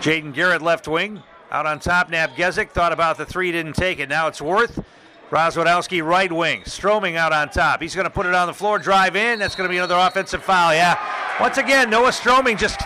Jaden 0.00 0.34
Garrett 0.34 0.62
left 0.62 0.86
wing. 0.86 1.22
Out 1.50 1.64
on 1.64 1.78
top, 1.80 2.10
Napgezik 2.10 2.70
thought 2.70 2.92
about 2.92 3.16
the 3.16 3.24
three, 3.24 3.50
didn't 3.52 3.74
take 3.74 3.98
it. 4.00 4.08
Now 4.08 4.26
it's 4.28 4.40
Worth. 4.40 4.84
Rozwadowski 5.30 6.04
right 6.04 6.32
wing. 6.32 6.62
Stroming 6.64 7.16
out 7.16 7.32
on 7.32 7.50
top. 7.50 7.82
He's 7.82 7.94
going 7.94 8.04
to 8.06 8.10
put 8.10 8.26
it 8.26 8.34
on 8.34 8.46
the 8.46 8.54
floor, 8.54 8.78
drive 8.78 9.14
in. 9.14 9.38
That's 9.38 9.54
going 9.54 9.68
to 9.68 9.72
be 9.72 9.76
another 9.76 9.96
offensive 9.96 10.42
foul. 10.42 10.72
Yeah. 10.72 10.98
Once 11.40 11.58
again, 11.58 11.90
Noah 11.90 12.12
Stroming 12.12 12.56
just 12.56 12.80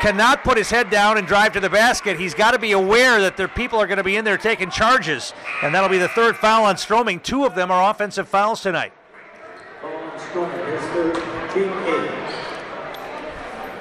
cannot 0.00 0.44
put 0.44 0.58
his 0.58 0.68
head 0.68 0.90
down 0.90 1.16
and 1.16 1.26
drive 1.26 1.52
to 1.52 1.60
the 1.60 1.70
basket. 1.70 2.18
He's 2.18 2.34
got 2.34 2.52
to 2.52 2.58
be 2.58 2.72
aware 2.72 3.20
that 3.20 3.36
there 3.36 3.48
people 3.48 3.78
are 3.78 3.86
going 3.86 3.98
to 3.98 4.04
be 4.04 4.16
in 4.16 4.24
there 4.24 4.36
taking 4.36 4.70
charges. 4.70 5.32
And 5.62 5.74
that'll 5.74 5.88
be 5.88 5.98
the 5.98 6.08
third 6.08 6.36
foul 6.36 6.64
on 6.64 6.76
Stroming. 6.76 7.20
Two 7.20 7.44
of 7.44 7.54
them 7.54 7.70
are 7.70 7.90
offensive 7.90 8.28
fouls 8.28 8.60
tonight. 8.60 8.92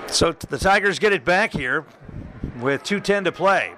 So 0.08 0.32
the 0.32 0.58
Tigers 0.60 1.00
get 1.00 1.12
it 1.12 1.26
back 1.26 1.52
here 1.52 1.86
with 2.62 2.84
2.10 2.84 3.26
to 3.26 3.32
play. 3.32 3.74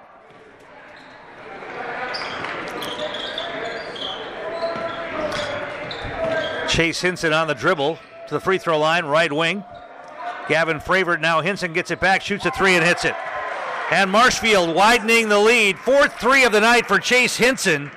Chase 6.68 7.00
Hinson 7.00 7.32
on 7.32 7.48
the 7.48 7.54
dribble 7.54 7.98
to 8.28 8.34
the 8.34 8.40
free 8.40 8.58
throw 8.58 8.78
line, 8.78 9.04
right 9.04 9.32
wing. 9.32 9.64
Gavin 10.48 10.78
Fravert 10.78 11.20
now. 11.20 11.40
Hinson 11.40 11.72
gets 11.72 11.90
it 11.90 12.00
back, 12.00 12.22
shoots 12.22 12.46
a 12.46 12.50
three, 12.50 12.74
and 12.74 12.84
hits 12.84 13.04
it. 13.04 13.14
And 13.90 14.10
Marshfield 14.10 14.74
widening 14.74 15.28
the 15.28 15.38
lead. 15.38 15.78
Fourth 15.78 16.14
three 16.20 16.44
of 16.44 16.52
the 16.52 16.60
night 16.60 16.86
for 16.86 16.98
Chase 16.98 17.36
Hinson. 17.36 17.90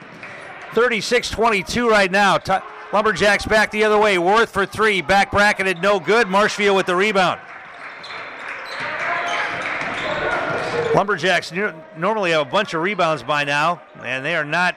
36 0.73 1.29
22 1.29 1.89
right 1.89 2.09
now. 2.09 2.37
T- 2.37 2.53
Lumberjacks 2.93 3.45
back 3.45 3.71
the 3.71 3.83
other 3.83 3.97
way. 3.97 4.17
Worth 4.17 4.51
for 4.51 4.65
three. 4.65 5.01
Back 5.01 5.31
bracketed, 5.31 5.81
no 5.81 5.99
good. 5.99 6.27
Marshfield 6.27 6.75
with 6.77 6.85
the 6.85 6.95
rebound. 6.95 7.39
Lumberjacks 10.95 11.53
normally 11.97 12.31
have 12.31 12.47
a 12.47 12.49
bunch 12.49 12.73
of 12.73 12.81
rebounds 12.81 13.23
by 13.23 13.45
now, 13.45 13.81
and 14.03 14.25
they 14.25 14.35
are 14.35 14.43
not 14.43 14.75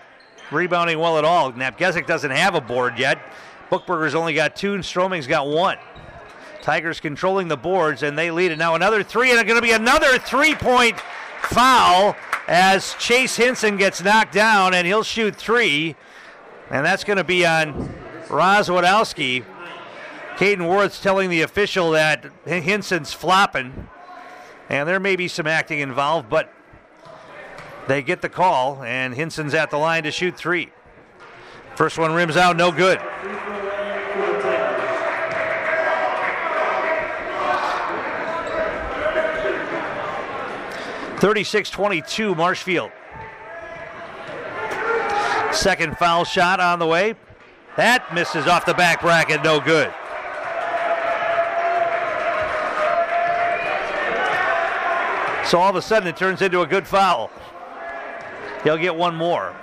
rebounding 0.52 0.98
well 0.98 1.18
at 1.18 1.24
all. 1.24 1.52
Napgezik 1.52 2.06
doesn't 2.06 2.30
have 2.30 2.54
a 2.54 2.60
board 2.60 2.98
yet. 2.98 3.18
Bookberger's 3.70 4.14
only 4.14 4.34
got 4.34 4.56
two, 4.56 4.74
and 4.74 4.84
Stroming's 4.84 5.26
got 5.26 5.46
one. 5.46 5.78
Tigers 6.62 7.00
controlling 7.00 7.48
the 7.48 7.56
boards, 7.56 8.02
and 8.02 8.16
they 8.16 8.30
lead 8.30 8.50
it. 8.50 8.58
Now 8.58 8.74
another 8.74 9.02
three, 9.02 9.30
and 9.30 9.38
it's 9.38 9.46
going 9.46 9.60
to 9.60 9.66
be 9.66 9.72
another 9.72 10.18
three-point 10.18 10.98
foul 11.42 12.16
as 12.48 12.94
Chase 12.94 13.36
Hinson 13.36 13.76
gets 13.76 14.02
knocked 14.02 14.32
down, 14.32 14.74
and 14.74 14.86
he'll 14.86 15.02
shoot 15.02 15.36
three. 15.36 15.96
And 16.70 16.84
that's 16.84 17.04
going 17.04 17.18
to 17.18 17.24
be 17.24 17.44
on 17.44 17.94
Rozwadowski. 18.28 19.44
Caden 20.36 20.68
Worth's 20.68 21.00
telling 21.00 21.30
the 21.30 21.42
official 21.42 21.90
that 21.92 22.26
Hinson's 22.44 23.12
flopping. 23.12 23.88
And 24.68 24.88
there 24.88 24.98
may 24.98 25.16
be 25.16 25.28
some 25.28 25.46
acting 25.46 25.80
involved, 25.80 26.30
but 26.30 26.50
they 27.86 28.02
get 28.02 28.22
the 28.22 28.30
call, 28.30 28.82
and 28.82 29.14
Hinson's 29.14 29.52
at 29.52 29.70
the 29.70 29.76
line 29.76 30.04
to 30.04 30.10
shoot 30.10 30.36
three. 30.36 30.70
First 31.76 31.98
one 31.98 32.12
rims 32.12 32.36
out, 32.36 32.56
no 32.56 32.70
good. 32.70 33.00
Thirty-six 41.18 41.70
twenty-two, 41.70 42.34
Marshfield. 42.34 42.92
Second 45.52 45.96
foul 45.96 46.24
shot 46.24 46.60
on 46.60 46.78
the 46.78 46.86
way. 46.86 47.14
That 47.76 48.14
misses 48.14 48.46
off 48.46 48.66
the 48.66 48.74
back 48.74 49.00
bracket, 49.00 49.42
no 49.42 49.58
good. 49.58 49.92
So 55.48 55.58
all 55.58 55.70
of 55.70 55.76
a 55.76 55.82
sudden 55.82 56.08
it 56.08 56.16
turns 56.16 56.40
into 56.40 56.60
a 56.60 56.66
good 56.66 56.86
foul. 56.86 57.30
He'll 58.62 58.78
get 58.78 58.94
one 58.94 59.14
more. 59.14 59.54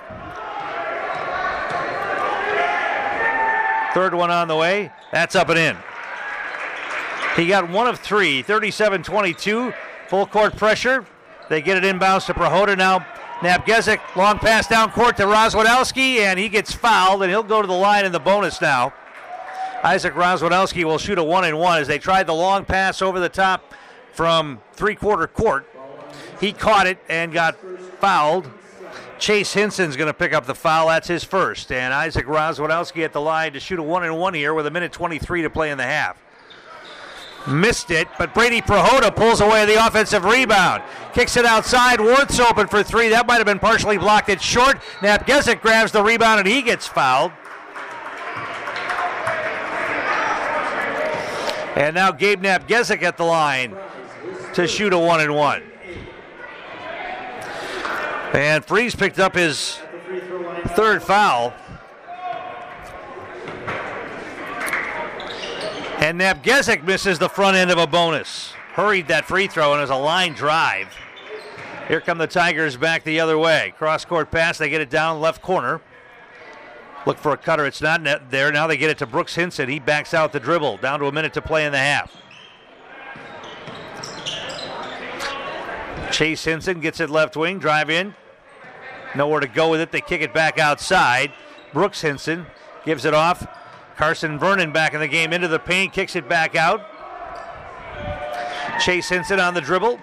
Third 3.94 4.14
one 4.14 4.30
on 4.30 4.48
the 4.48 4.56
way. 4.56 4.90
That's 5.10 5.34
up 5.34 5.48
and 5.48 5.58
in. 5.58 5.76
He 7.36 7.46
got 7.46 7.68
one 7.68 7.86
of 7.86 7.98
three, 7.98 8.42
37 8.42 9.02
22. 9.02 9.72
Full 10.08 10.26
court 10.26 10.56
pressure. 10.56 11.06
They 11.48 11.62
get 11.62 11.82
it 11.82 11.84
inbounds 11.84 12.26
to 12.26 12.34
Prohoda 12.34 12.76
now. 12.76 13.06
Napgezik, 13.40 14.00
long 14.14 14.38
pass 14.38 14.68
down 14.68 14.90
court 14.92 15.16
to 15.16 15.24
Rozwadowski, 15.24 16.18
and 16.18 16.38
he 16.38 16.48
gets 16.48 16.72
fouled, 16.72 17.22
and 17.22 17.30
he'll 17.30 17.42
go 17.42 17.60
to 17.60 17.66
the 17.66 17.74
line 17.74 18.04
in 18.04 18.12
the 18.12 18.20
bonus 18.20 18.60
now. 18.60 18.92
Isaac 19.82 20.14
Rozwadowski 20.14 20.84
will 20.84 20.98
shoot 20.98 21.18
a 21.18 21.24
one 21.24 21.44
and 21.44 21.58
one 21.58 21.80
as 21.80 21.88
they 21.88 21.98
tried 21.98 22.28
the 22.28 22.34
long 22.34 22.64
pass 22.64 23.02
over 23.02 23.18
the 23.18 23.28
top 23.28 23.74
from 24.12 24.60
three 24.74 24.94
quarter 24.94 25.26
court. 25.26 25.68
He 26.40 26.52
caught 26.52 26.86
it 26.86 26.98
and 27.08 27.32
got 27.32 27.56
fouled. 27.98 28.48
Chase 29.22 29.52
Hinson's 29.52 29.96
going 29.96 30.08
to 30.08 30.14
pick 30.14 30.32
up 30.32 30.46
the 30.46 30.54
foul. 30.54 30.88
That's 30.88 31.06
his 31.06 31.22
first. 31.22 31.70
And 31.70 31.94
Isaac 31.94 32.26
Rozwadowski 32.26 33.04
at 33.04 33.12
the 33.12 33.20
line 33.20 33.52
to 33.52 33.60
shoot 33.60 33.78
a 33.78 33.82
one 33.82 34.02
and 34.02 34.18
one 34.18 34.34
here 34.34 34.52
with 34.52 34.66
a 34.66 34.70
minute 34.72 34.90
23 34.90 35.42
to 35.42 35.48
play 35.48 35.70
in 35.70 35.78
the 35.78 35.84
half. 35.84 36.20
Missed 37.46 37.92
it, 37.92 38.08
but 38.18 38.34
Brady 38.34 38.60
Prohoda 38.60 39.14
pulls 39.14 39.40
away 39.40 39.64
the 39.64 39.86
offensive 39.86 40.24
rebound. 40.24 40.82
Kicks 41.12 41.36
it 41.36 41.44
outside. 41.44 42.00
Worth's 42.00 42.40
open 42.40 42.66
for 42.66 42.82
three. 42.82 43.10
That 43.10 43.28
might 43.28 43.36
have 43.36 43.46
been 43.46 43.60
partially 43.60 43.96
blocked. 43.96 44.28
It's 44.28 44.42
short. 44.42 44.80
Napgezik 45.02 45.60
grabs 45.60 45.92
the 45.92 46.02
rebound 46.02 46.40
and 46.40 46.48
he 46.48 46.60
gets 46.60 46.88
fouled. 46.88 47.30
And 51.76 51.94
now 51.94 52.10
Gabe 52.10 52.42
Napgezik 52.42 53.04
at 53.04 53.16
the 53.16 53.24
line 53.24 53.76
to 54.54 54.66
shoot 54.66 54.92
a 54.92 54.98
one 54.98 55.20
and 55.20 55.36
one. 55.36 55.62
And 58.32 58.64
Fries 58.64 58.94
picked 58.94 59.18
up 59.18 59.34
his 59.34 59.78
third 60.68 61.02
foul. 61.02 61.52
And 65.98 66.18
Napgezik 66.18 66.82
misses 66.82 67.18
the 67.18 67.28
front 67.28 67.56
end 67.56 67.70
of 67.70 67.78
a 67.78 67.86
bonus. 67.86 68.52
Hurried 68.72 69.08
that 69.08 69.26
free 69.26 69.48
throw 69.48 69.74
and 69.74 69.82
is 69.82 69.90
a 69.90 69.96
line 69.96 70.32
drive. 70.32 70.88
Here 71.88 72.00
come 72.00 72.16
the 72.16 72.26
Tigers 72.26 72.76
back 72.76 73.04
the 73.04 73.20
other 73.20 73.36
way. 73.36 73.74
Cross 73.76 74.06
court 74.06 74.30
pass, 74.30 74.56
they 74.56 74.70
get 74.70 74.80
it 74.80 74.88
down 74.88 75.20
left 75.20 75.42
corner. 75.42 75.82
Look 77.04 77.18
for 77.18 77.32
a 77.32 77.36
cutter, 77.36 77.66
it's 77.66 77.82
not 77.82 78.02
there. 78.30 78.50
Now 78.50 78.66
they 78.66 78.78
get 78.78 78.88
it 78.88 78.98
to 78.98 79.06
Brooks 79.06 79.34
Hinson. 79.34 79.68
He 79.68 79.78
backs 79.78 80.14
out 80.14 80.32
the 80.32 80.40
dribble. 80.40 80.78
Down 80.78 81.00
to 81.00 81.06
a 81.06 81.12
minute 81.12 81.34
to 81.34 81.42
play 81.42 81.66
in 81.66 81.72
the 81.72 81.78
half. 81.78 82.16
Chase 86.10 86.44
Hinson 86.44 86.80
gets 86.80 86.98
it 87.00 87.10
left 87.10 87.36
wing, 87.36 87.58
drive 87.58 87.90
in. 87.90 88.14
Nowhere 89.14 89.40
to 89.40 89.48
go 89.48 89.70
with 89.70 89.80
it. 89.80 89.92
They 89.92 90.00
kick 90.00 90.22
it 90.22 90.32
back 90.32 90.58
outside. 90.58 91.32
Brooks 91.72 92.00
Hinson 92.00 92.46
gives 92.84 93.04
it 93.04 93.14
off. 93.14 93.46
Carson 93.96 94.38
Vernon 94.38 94.72
back 94.72 94.94
in 94.94 95.00
the 95.00 95.08
game 95.08 95.32
into 95.32 95.48
the 95.48 95.58
paint, 95.58 95.92
kicks 95.92 96.16
it 96.16 96.28
back 96.28 96.56
out. 96.56 96.80
Chase 98.80 99.08
Hinson 99.08 99.38
on 99.38 99.54
the 99.54 99.60
dribble. 99.60 99.98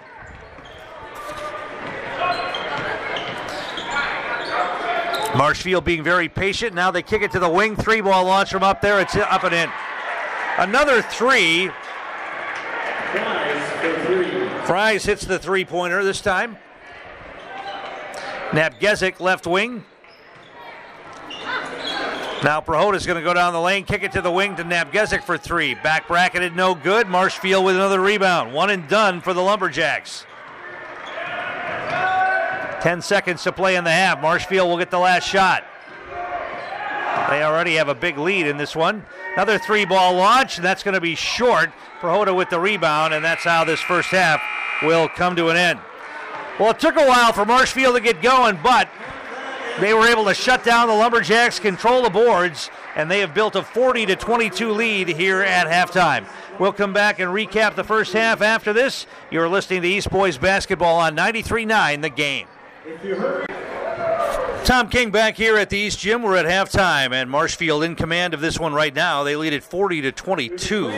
Marshfield 5.36 5.84
being 5.84 6.02
very 6.02 6.28
patient. 6.28 6.74
Now 6.74 6.90
they 6.90 7.02
kick 7.02 7.22
it 7.22 7.30
to 7.32 7.38
the 7.38 7.48
wing. 7.48 7.76
Three 7.76 8.00
ball 8.00 8.24
launch 8.24 8.50
from 8.50 8.62
up 8.62 8.80
there. 8.80 9.00
It's 9.00 9.14
up 9.16 9.44
and 9.44 9.54
in. 9.54 9.70
Another 10.58 11.02
three. 11.02 11.70
Fries 14.64 15.04
hits 15.04 15.24
the 15.24 15.38
three 15.38 15.64
pointer 15.64 16.02
this 16.04 16.20
time. 16.20 16.56
Napgezik 18.50 19.20
left 19.20 19.46
wing. 19.46 19.84
Now 22.42 22.60
Prohoda's 22.60 23.06
going 23.06 23.18
to 23.18 23.22
go 23.22 23.34
down 23.34 23.52
the 23.52 23.60
lane, 23.60 23.84
kick 23.84 24.02
it 24.02 24.12
to 24.12 24.22
the 24.22 24.30
wing 24.30 24.56
to 24.56 24.64
Napgezik 24.64 25.22
for 25.22 25.36
three. 25.36 25.74
Back 25.74 26.08
bracketed, 26.08 26.56
no 26.56 26.74
good. 26.74 27.06
Marshfield 27.06 27.64
with 27.64 27.76
another 27.76 28.00
rebound. 28.00 28.52
One 28.52 28.70
and 28.70 28.88
done 28.88 29.20
for 29.20 29.34
the 29.34 29.42
Lumberjacks. 29.42 30.24
10 32.80 33.02
seconds 33.02 33.42
to 33.42 33.52
play 33.52 33.76
in 33.76 33.84
the 33.84 33.90
half. 33.90 34.20
Marshfield 34.20 34.68
will 34.68 34.78
get 34.78 34.90
the 34.90 34.98
last 34.98 35.28
shot. 35.28 35.64
They 37.28 37.42
already 37.42 37.74
have 37.74 37.88
a 37.88 37.94
big 37.94 38.18
lead 38.18 38.46
in 38.46 38.56
this 38.56 38.74
one. 38.74 39.04
Another 39.34 39.58
three 39.58 39.84
ball 39.84 40.14
launch, 40.14 40.56
and 40.56 40.64
that's 40.64 40.82
going 40.82 40.94
to 40.94 41.00
be 41.00 41.14
short. 41.14 41.70
Prohoda 42.00 42.34
with 42.34 42.48
the 42.48 42.58
rebound, 42.58 43.12
and 43.14 43.24
that's 43.24 43.44
how 43.44 43.64
this 43.64 43.80
first 43.80 44.08
half 44.08 44.42
will 44.82 45.08
come 45.08 45.36
to 45.36 45.50
an 45.50 45.56
end. 45.56 45.78
Well, 46.60 46.72
it 46.72 46.78
took 46.78 46.96
a 46.96 47.06
while 47.06 47.32
for 47.32 47.46
Marshfield 47.46 47.94
to 47.94 48.02
get 48.02 48.20
going, 48.20 48.58
but 48.62 48.86
they 49.80 49.94
were 49.94 50.06
able 50.06 50.26
to 50.26 50.34
shut 50.34 50.62
down 50.62 50.88
the 50.88 50.94
Lumberjacks, 50.94 51.58
control 51.58 52.02
the 52.02 52.10
boards, 52.10 52.70
and 52.94 53.10
they 53.10 53.20
have 53.20 53.32
built 53.32 53.56
a 53.56 53.62
40 53.62 54.04
to 54.04 54.14
22 54.14 54.70
lead 54.72 55.08
here 55.08 55.40
at 55.40 55.66
halftime. 55.66 56.26
We'll 56.58 56.74
come 56.74 56.92
back 56.92 57.18
and 57.18 57.30
recap 57.30 57.76
the 57.76 57.84
first 57.84 58.12
half 58.12 58.42
after 58.42 58.74
this. 58.74 59.06
You're 59.30 59.48
listening 59.48 59.80
to 59.80 59.88
East 59.88 60.10
Boys 60.10 60.36
basketball 60.36 60.98
on 60.98 61.16
93.9 61.16 62.02
The 62.02 62.10
Game. 62.10 62.46
Tom 64.66 64.90
King 64.90 65.10
back 65.10 65.36
here 65.36 65.56
at 65.56 65.70
the 65.70 65.78
East 65.78 65.98
Gym. 65.98 66.22
We're 66.22 66.36
at 66.36 66.44
halftime, 66.44 67.12
and 67.12 67.30
Marshfield 67.30 67.84
in 67.84 67.96
command 67.96 68.34
of 68.34 68.42
this 68.42 68.60
one 68.60 68.74
right 68.74 68.94
now. 68.94 69.24
They 69.24 69.34
lead 69.34 69.54
at 69.54 69.62
40 69.62 70.02
to 70.02 70.12
22. 70.12 70.90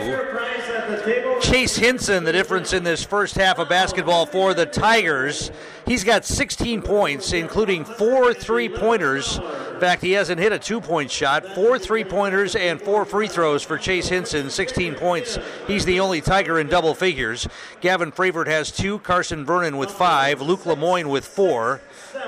Chase 1.43 1.75
Hinson, 1.75 2.23
the 2.23 2.31
difference 2.31 2.71
in 2.71 2.85
this 2.85 3.03
first 3.03 3.35
half 3.35 3.59
of 3.59 3.67
basketball 3.67 4.25
for 4.25 4.53
the 4.53 4.65
Tigers. 4.65 5.51
He's 5.85 6.05
got 6.05 6.23
16 6.23 6.81
points, 6.81 7.33
including 7.33 7.83
four 7.83 8.33
three 8.33 8.69
pointers. 8.69 9.37
In 9.37 9.79
fact, 9.79 10.01
he 10.01 10.13
hasn't 10.13 10.39
hit 10.39 10.53
a 10.53 10.57
two 10.57 10.79
point 10.79 11.11
shot. 11.11 11.45
Four 11.45 11.77
three 11.77 12.05
pointers 12.05 12.55
and 12.55 12.81
four 12.81 13.03
free 13.03 13.27
throws 13.27 13.61
for 13.61 13.77
Chase 13.77 14.07
Hinson, 14.07 14.49
16 14.49 14.95
points. 14.95 15.37
He's 15.67 15.83
the 15.83 15.99
only 15.99 16.21
Tiger 16.21 16.59
in 16.59 16.67
double 16.67 16.95
figures. 16.95 17.47
Gavin 17.81 18.13
Fravert 18.13 18.47
has 18.47 18.71
two, 18.71 18.99
Carson 18.99 19.45
Vernon 19.45 19.75
with 19.75 19.91
five, 19.91 20.41
Luke 20.41 20.65
Lemoyne 20.65 21.09
with 21.09 21.25
four. 21.25 21.81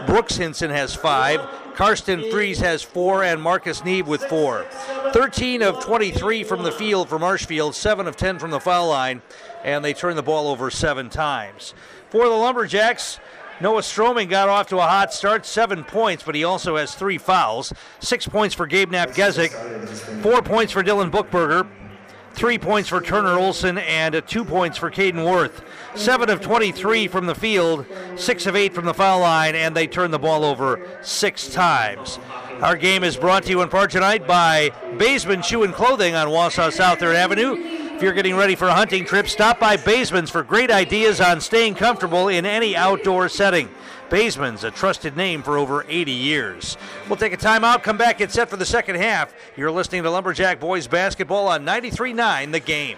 Brooks 0.06 0.36
Hinson 0.36 0.71
has 0.71 0.93
five. 0.93 1.39
Karsten 1.75 2.31
Fries 2.31 2.59
has 2.59 2.81
four, 2.81 3.23
and 3.23 3.41
Marcus 3.41 3.83
Neeb 3.83 4.07
with 4.07 4.23
four. 4.25 4.65
13 5.11 5.61
of 5.61 5.83
23 5.83 6.43
from 6.43 6.63
the 6.63 6.71
field 6.71 7.09
for 7.09 7.19
Marshfield, 7.19 7.75
7 7.75 8.07
of 8.07 8.15
10 8.15 8.39
from 8.39 8.51
the 8.51 8.59
foul 8.59 8.88
line, 8.88 9.21
and 9.63 9.83
they 9.83 9.93
turn 9.93 10.15
the 10.15 10.23
ball 10.23 10.47
over 10.47 10.71
seven 10.71 11.09
times. 11.09 11.73
For 12.09 12.23
the 12.23 12.35
Lumberjacks, 12.35 13.19
Noah 13.59 13.83
Stroming 13.83 14.29
got 14.29 14.47
off 14.47 14.67
to 14.67 14.77
a 14.77 14.81
hot 14.81 15.13
start, 15.13 15.45
seven 15.45 15.83
points, 15.83 16.23
but 16.23 16.35
he 16.35 16.43
also 16.43 16.77
has 16.77 16.95
three 16.95 17.17
fouls. 17.17 17.73
Six 17.99 18.27
points 18.27 18.55
for 18.55 18.67
Gabe 18.67 18.91
Napgezik, 18.91 19.51
four 20.21 20.41
points 20.41 20.71
for 20.71 20.83
Dylan 20.83 21.11
Bookberger, 21.11 21.67
three 22.36 22.58
points 22.58 22.89
for 22.89 23.02
Turner 23.02 23.39
Olson, 23.39 23.78
and 23.78 24.21
two 24.28 24.43
points 24.43 24.78
for 24.78 24.91
Caden 24.91 25.26
Worth. 25.26 25.63
Seven 25.95 26.30
of 26.30 26.41
23 26.41 27.08
from 27.08 27.26
the 27.26 27.36
field, 27.36 27.86
six 28.17 28.45
of 28.45 28.56
eight 28.56 28.74
from 28.74 28.86
the 28.86 28.93
foul 28.93 29.21
line, 29.21 29.56
and 29.56 29.76
they 29.76 29.88
turn 29.88 30.12
the 30.12 30.19
ball 30.19 30.43
over 30.43 30.86
six 31.02 31.48
times. 31.48 32.20
Our 32.62 32.76
game 32.76 33.03
is 33.03 33.18
brought 33.18 33.43
to 33.43 33.49
you 33.49 33.62
in 33.62 33.70
part 33.70 33.91
tonight 33.91 34.28
by 34.28 34.72
Baseman 34.97 35.41
Shoe 35.41 35.64
and 35.64 35.74
Clothing 35.74 36.16
on 36.16 36.28
Wausau 36.28 36.72
South 36.72 36.99
3rd 36.99 37.16
Avenue. 37.16 37.55
If 37.95 38.03
you're 38.03 38.14
getting 38.14 38.36
ready 38.36 38.55
for 38.55 38.68
a 38.68 38.74
hunting 38.74 39.05
trip, 39.05 39.28
stop 39.30 39.57
by 39.57 39.78
Baseman's 39.78 40.30
for 40.30 40.43
great 40.43 40.70
ideas 40.70 41.22
on 41.22 41.39
staying 41.39 41.76
comfortable 41.76 42.28
in 42.28 42.45
any 42.45 42.76
outdoor 42.76 43.30
setting. 43.30 43.70
Baseman's, 44.10 44.64
a 44.64 44.72
trusted 44.72 45.16
name 45.18 45.43
for 45.43 45.58
over 45.58 45.86
80 45.88 46.12
years. 46.12 46.78
We'll 47.08 47.18
take 47.18 47.34
a 47.34 47.38
timeout, 47.38 47.84
come 47.84 47.97
back, 47.97 48.20
get 48.20 48.32
set 48.32 48.49
for 48.49 48.58
the 48.58 48.66
second 48.66 48.95
half. 48.95 49.34
You're 49.56 49.72
listening 49.72 50.03
to 50.03 50.10
Lumberjack 50.10 50.60
Boys 50.60 50.88
Basketball 50.88 51.47
on 51.47 51.66
93.9 51.66 52.51
The 52.51 52.60
Game. 52.60 52.97